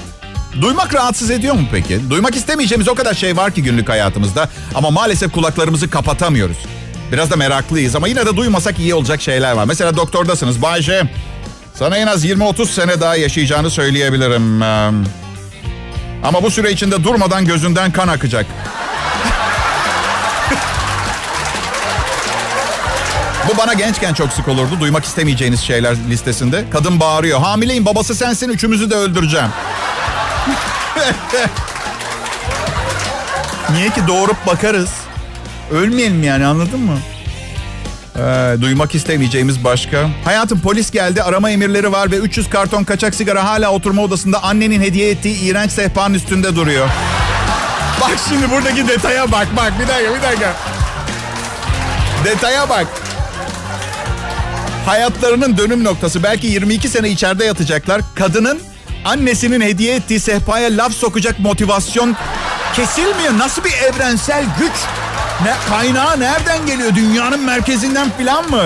Duymak 0.62 0.94
rahatsız 0.94 1.32
ediyor 1.32 1.56
mu 1.56 1.68
peki? 1.72 2.10
Duymak 2.10 2.36
istemeyeceğimiz 2.36 2.88
o 2.88 2.96
kadar 2.96 3.14
şey 3.14 3.38
var 3.38 3.52
ki 3.52 3.64
günlük 3.64 3.90
hayatımızda. 3.90 4.50
Ama 4.76 4.92
maalesef 4.92 5.32
kulaklarımızı 5.32 5.90
kapatamıyoruz. 5.90 6.58
Biraz 7.12 7.32
da 7.32 7.36
meraklıyız 7.36 7.96
ama 7.96 8.08
yine 8.08 8.26
de 8.26 8.38
duymasak 8.38 8.80
iyi 8.80 8.94
olacak 8.94 9.22
şeyler 9.22 9.52
var. 9.52 9.66
Mesela 9.66 9.98
doktordasınız. 9.98 10.62
Bayce, 10.62 11.04
sana 11.74 11.98
en 11.98 12.08
az 12.08 12.26
20-30 12.26 12.66
sene 12.66 13.02
daha 13.02 13.16
yaşayacağını 13.16 13.70
söyleyebilirim. 13.70 14.62
Ama 16.26 16.44
bu 16.44 16.52
süre 16.52 16.72
içinde 16.72 17.04
durmadan 17.04 17.46
gözünden 17.46 17.92
kan 17.92 18.08
akacak. 18.08 18.46
Bu 23.50 23.58
bana 23.58 23.74
gençken 23.74 24.14
çok 24.14 24.34
sık 24.34 24.48
olurdu. 24.48 24.80
Duymak 24.80 25.06
istemeyeceğiniz 25.06 25.62
şeyler 25.62 25.96
listesinde. 26.10 26.66
Kadın 26.72 27.00
bağırıyor. 27.00 27.40
Hamileyim 27.40 27.86
babası 27.86 28.16
sensin 28.16 28.50
üçümüzü 28.50 28.90
de 28.90 28.96
öldüreceğim. 28.96 29.50
Niye 33.72 33.90
ki 33.90 34.08
doğurup 34.08 34.48
bakarız. 34.48 34.90
Ölmeyelim 35.72 36.24
yani 36.24 36.46
anladın 36.46 36.80
mı? 36.80 36.98
Ee, 38.18 38.56
duymak 38.62 38.96
istemeyeceğimiz 38.96 39.64
başka. 39.64 40.10
Hayatım 40.26 40.60
polis 40.62 40.92
geldi 40.92 41.24
arama 41.24 41.50
emirleri 41.52 41.92
var 41.92 42.12
ve 42.12 42.18
300 42.18 42.50
karton 42.50 42.84
kaçak 42.84 43.16
sigara 43.16 43.44
hala 43.44 43.72
oturma 43.72 44.02
odasında 44.02 44.44
annenin 44.44 44.82
hediye 44.82 45.10
ettiği 45.12 45.40
iğrenç 45.42 45.72
sehpanın 45.72 46.14
üstünde 46.14 46.56
duruyor. 46.56 46.90
Bak 48.02 48.18
şimdi 48.30 48.52
buradaki 48.52 48.88
detaya 48.88 49.32
bak 49.32 49.48
bak 49.58 49.74
bir 49.80 49.88
dakika 49.88 50.16
bir 50.16 50.22
dakika. 50.22 50.54
Detaya 52.26 52.70
bak. 52.70 52.88
Hayatlarının 54.86 55.58
dönüm 55.58 55.84
noktası 55.84 56.24
belki 56.24 56.48
22 56.48 56.90
sene 56.90 57.10
içeride 57.10 57.46
yatacaklar. 57.46 58.02
Kadının 58.16 58.60
annesinin 59.06 59.62
hediye 59.62 59.96
ettiği 59.96 60.20
sehpaya 60.20 60.78
laf 60.78 60.94
sokacak 60.94 61.40
motivasyon 61.40 62.16
kesilmiyor. 62.74 63.38
Nasıl 63.38 63.64
bir 63.64 63.74
evrensel 63.74 64.46
güç? 64.60 64.74
Ne, 65.44 65.54
kaynağı 65.70 66.20
nereden 66.20 66.66
geliyor? 66.66 66.96
Dünyanın 66.96 67.46
merkezinden 67.46 68.12
filan 68.18 68.50
mı? 68.50 68.64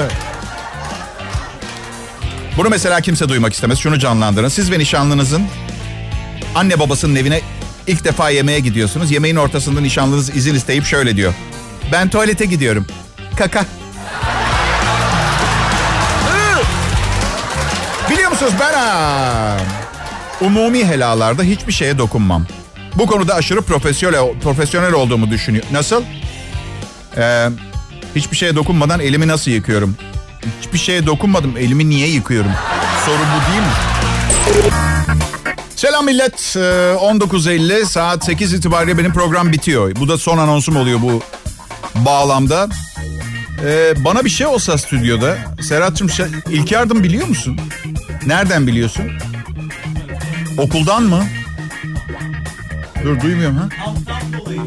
Bunu 2.57 2.69
mesela 2.69 3.01
kimse 3.01 3.29
duymak 3.29 3.53
istemez. 3.53 3.79
Şunu 3.79 3.99
canlandırın. 3.99 4.47
Siz 4.47 4.71
ve 4.71 4.79
nişanlınızın 4.79 5.43
anne 6.55 6.79
babasının 6.79 7.15
evine 7.15 7.41
ilk 7.87 8.03
defa 8.05 8.29
yemeğe 8.29 8.59
gidiyorsunuz. 8.59 9.11
Yemeğin 9.11 9.35
ortasında 9.35 9.81
nişanlınız 9.81 10.35
izin 10.35 10.55
isteyip 10.55 10.85
şöyle 10.85 11.15
diyor. 11.15 11.33
Ben 11.91 12.09
tuvalete 12.09 12.45
gidiyorum. 12.45 12.85
Kaka. 13.37 13.65
Biliyor 18.09 18.31
musunuz 18.31 18.53
ben 18.59 18.73
ha, 18.73 19.57
umumi 20.41 20.85
helalarda 20.85 21.43
hiçbir 21.43 21.73
şeye 21.73 21.97
dokunmam. 21.97 22.45
Bu 22.95 23.05
konuda 23.05 23.35
aşırı 23.35 23.61
profesyonel, 23.61 24.39
profesyonel 24.43 24.93
olduğumu 24.93 25.29
düşünüyor. 25.31 25.63
Nasıl? 25.71 26.03
Ee, 27.17 27.49
hiçbir 28.15 28.37
şeye 28.37 28.55
dokunmadan 28.55 28.99
elimi 28.99 29.27
nasıl 29.27 29.51
yıkıyorum? 29.51 29.95
Hiçbir 30.61 30.77
şeye 30.79 31.05
dokunmadım. 31.05 31.57
Elimi 31.57 31.89
niye 31.89 32.07
yıkıyorum? 32.07 32.51
Soru 33.05 33.17
bu 33.17 33.51
değil 33.51 33.61
mi? 33.61 33.73
Selam 35.75 36.05
millet. 36.05 36.33
19.50 36.39 37.85
saat 37.85 38.25
8 38.25 38.53
itibariyle 38.53 38.97
benim 38.97 39.13
program 39.13 39.51
bitiyor. 39.51 39.95
Bu 39.95 40.07
da 40.07 40.17
son 40.17 40.37
anonsum 40.37 40.75
oluyor 40.75 41.01
bu 41.01 41.21
bağlamda. 41.95 42.67
Ee, 43.65 43.93
bana 44.05 44.25
bir 44.25 44.29
şey 44.29 44.47
olsa 44.47 44.77
stüdyoda. 44.77 45.37
Serhat'cığım 45.61 46.09
ilk 46.49 46.71
yardım 46.71 47.03
biliyor 47.03 47.27
musun? 47.27 47.59
Nereden 48.25 48.67
biliyorsun? 48.67 49.11
Okuldan 50.57 51.03
mı? 51.03 51.23
Dur 53.03 53.21
duymuyorum 53.21 53.57
ha. 53.57 53.69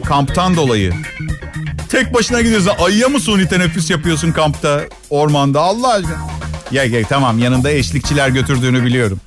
Kamptan 0.05 0.57
dolayı. 0.57 0.93
Tek 1.93 2.15
başına 2.15 2.41
gidiyorsun. 2.41 2.73
Ayıya 2.79 3.09
mı 3.09 3.21
suni 3.21 3.49
teneffüs 3.49 3.91
yapıyorsun 3.91 4.33
kampta, 4.33 4.81
ormanda? 5.11 5.61
Allah 5.61 5.93
aşkına. 5.93 6.17
Ya 6.71 6.85
ya 6.85 7.07
tamam 7.09 7.39
yanında 7.39 7.71
eşlikçiler 7.71 8.29
götürdüğünü 8.29 8.85
biliyorum. 8.85 9.21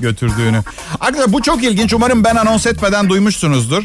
Götürdüğünü. 0.00 0.62
Arkadaşlar 1.00 1.32
bu 1.32 1.42
çok 1.42 1.64
ilginç. 1.64 1.92
Umarım 1.92 2.24
ben 2.24 2.36
anons 2.36 2.66
etmeden 2.66 3.08
duymuşsunuzdur. 3.08 3.84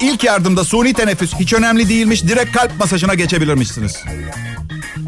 İlk 0.00 0.24
yardımda 0.24 0.64
suni 0.64 0.94
teneffüs 0.94 1.34
hiç 1.34 1.52
önemli 1.52 1.88
değilmiş. 1.88 2.24
Direkt 2.24 2.56
kalp 2.56 2.78
masajına 2.78 3.14
geçebilirmişsiniz. 3.14 3.96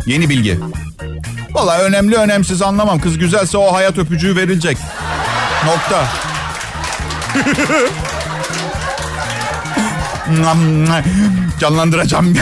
Yeni 0.06 0.28
bilgi. 0.28 0.58
Valla 1.50 1.78
önemli 1.78 2.16
önemsiz 2.16 2.62
anlamam. 2.62 3.00
Kız 3.00 3.18
güzelse 3.18 3.58
o 3.58 3.74
hayat 3.74 3.98
öpücüğü 3.98 4.36
verilecek. 4.36 4.78
Nokta. 5.66 6.08
Canlandıracağım. 11.60 12.36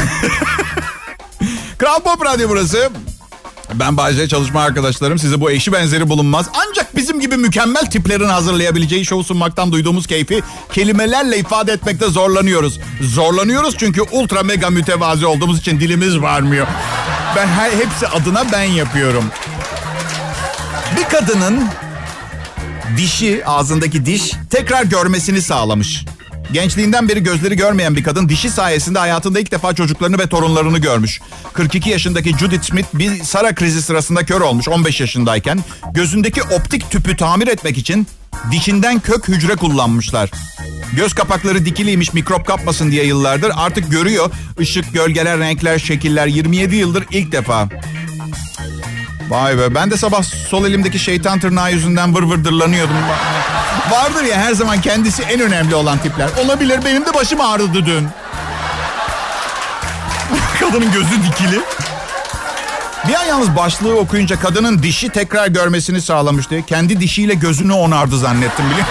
Kral 1.79 2.01
Pop 2.01 2.25
Radyo 2.25 2.49
burası. 2.49 2.91
Ben 3.75 3.97
Bayce 3.97 4.29
çalışma 4.29 4.63
arkadaşlarım 4.63 5.19
size 5.19 5.41
bu 5.41 5.51
eşi 5.51 5.73
benzeri 5.73 6.09
bulunmaz. 6.09 6.47
Ancak 6.55 6.97
bizim 6.97 7.21
gibi 7.21 7.37
mükemmel 7.37 7.87
tiplerin 7.91 8.29
hazırlayabileceği 8.29 9.05
şov 9.05 9.23
sunmaktan 9.23 9.73
duyduğumuz 9.73 10.07
keyfi 10.07 10.43
kelimelerle 10.73 11.39
ifade 11.39 11.73
etmekte 11.73 12.07
zorlanıyoruz. 12.07 12.81
Zorlanıyoruz 13.01 13.77
çünkü 13.79 14.03
ultra 14.03 14.43
mega 14.43 14.71
mütevazi 14.71 15.27
olduğumuz 15.27 15.59
için 15.59 15.81
dilimiz 15.81 16.21
varmıyor. 16.21 16.67
Ben 17.37 17.47
her, 17.47 17.71
hepsi 17.71 18.09
adına 18.09 18.53
ben 18.53 18.63
yapıyorum. 18.63 19.25
Bir 20.97 21.05
kadının 21.05 21.65
dişi, 22.97 23.47
ağzındaki 23.47 24.07
diş 24.07 24.33
tekrar 24.51 24.85
görmesini 24.85 25.43
sağlamış. 25.43 26.05
Gençliğinden 26.53 27.09
beri 27.09 27.23
gözleri 27.23 27.57
görmeyen 27.57 27.97
bir 27.97 28.05
kadın 28.05 28.29
dişi 28.29 28.51
sayesinde 28.51 28.99
hayatında 28.99 29.41
ilk 29.41 29.53
defa 29.53 29.75
çocuklarını 29.75 30.19
ve 30.19 30.27
torunlarını 30.27 30.79
görmüş. 30.79 31.21
42 31.53 31.91
yaşındaki 31.91 32.39
Judith 32.39 32.65
Smith 32.65 32.89
bir 32.95 33.25
Sara 33.25 33.55
krizi 33.55 33.83
sırasında 33.83 34.25
kör 34.27 34.41
olmuş 34.41 34.69
15 34.69 35.01
yaşındayken. 35.01 35.61
Gözündeki 35.95 36.43
optik 36.43 36.91
tüpü 36.91 37.17
tamir 37.17 37.49
etmek 37.49 37.79
için 37.79 38.07
dişinden 38.51 39.01
kök 39.01 39.29
hücre 39.29 39.57
kullanmışlar. 39.57 40.31
Göz 40.97 41.15
kapakları 41.15 41.65
dikiliymiş 41.65 42.13
mikrop 42.13 42.47
kapmasın 42.47 42.91
diye 42.91 43.05
yıllardır. 43.05 43.53
Artık 43.57 43.91
görüyor. 43.91 44.31
Işık, 44.61 44.95
gölgeler, 44.95 45.39
renkler, 45.39 45.79
şekiller 45.79 46.27
27 46.27 46.77
yıldır 46.77 47.05
ilk 47.11 47.33
defa. 47.33 47.69
Vay 49.31 49.59
be 49.59 49.75
ben 49.75 49.91
de 49.91 49.97
sabah 49.97 50.23
sol 50.23 50.65
elimdeki 50.65 50.99
şeytan 50.99 51.41
tırnağı 51.41 51.73
yüzünden 51.73 52.15
vır 52.15 52.23
vır 52.23 52.45
dırlanıyordum. 52.45 52.97
Vardır 53.91 54.25
ya 54.25 54.37
her 54.37 54.53
zaman 54.53 54.81
kendisi 54.81 55.23
en 55.23 55.41
önemli 55.41 55.75
olan 55.75 55.99
tipler. 55.99 56.29
Olabilir 56.45 56.81
benim 56.85 57.07
de 57.07 57.15
başım 57.15 57.41
ağrıdı 57.41 57.87
dün. 57.87 58.09
Kadının 60.61 60.93
gözü 60.93 61.23
dikili. 61.29 61.61
Bir 63.09 63.15
an 63.15 63.25
yalnız 63.25 63.57
başlığı 63.57 63.99
okuyunca 63.99 64.41
kadının 64.41 64.83
dişi 64.83 65.09
tekrar 65.09 65.47
görmesini 65.47 66.03
sağlamıştı. 66.03 66.63
Kendi 66.67 67.01
dişiyle 67.01 67.35
gözünü 67.35 67.73
onardı 67.73 68.19
zannettim 68.19 68.65
biliyor 68.71 68.87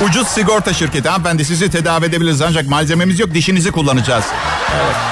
Ucuz 0.08 0.28
sigorta 0.28 0.72
şirketi. 0.72 1.08
Hanımefendi 1.08 1.44
sizi 1.44 1.70
tedavi 1.70 2.04
edebiliriz 2.04 2.42
ancak 2.42 2.66
malzememiz 2.66 3.20
yok. 3.20 3.34
Dişinizi 3.34 3.70
kullanacağız. 3.72 4.24
Evet. 4.74 5.09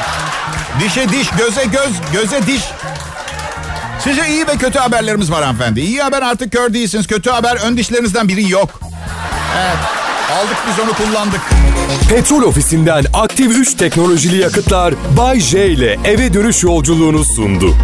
Dişe 0.81 1.09
diş, 1.09 1.31
göze 1.31 1.65
göz, 1.65 1.93
göze 2.13 2.47
diş. 2.47 2.63
Size 4.05 4.29
iyi 4.29 4.47
ve 4.47 4.57
kötü 4.57 4.79
haberlerimiz 4.79 5.31
var 5.31 5.45
hanımefendi. 5.45 5.81
İyi 5.81 6.03
haber 6.03 6.23
artık 6.23 6.53
kör 6.53 6.75
değilsiniz. 6.75 7.07
Kötü 7.07 7.31
haber 7.31 7.57
ön 7.57 7.77
dişlerinizden 7.77 8.29
biri 8.29 8.51
yok. 8.51 8.81
Evet. 9.59 9.77
Aldık 10.33 10.57
biz 10.69 10.85
onu 10.85 10.93
kullandık. 10.93 11.41
Petrol 12.09 12.43
ofisinden 12.43 13.05
aktif 13.15 13.57
3 13.57 13.75
teknolojili 13.75 14.37
yakıtlar 14.37 14.95
Bay 15.17 15.41
J 15.41 15.67
ile 15.67 15.99
eve 16.05 16.35
dönüş 16.35 16.63
yolculuğunu 16.63 17.25
sundu. 17.25 17.77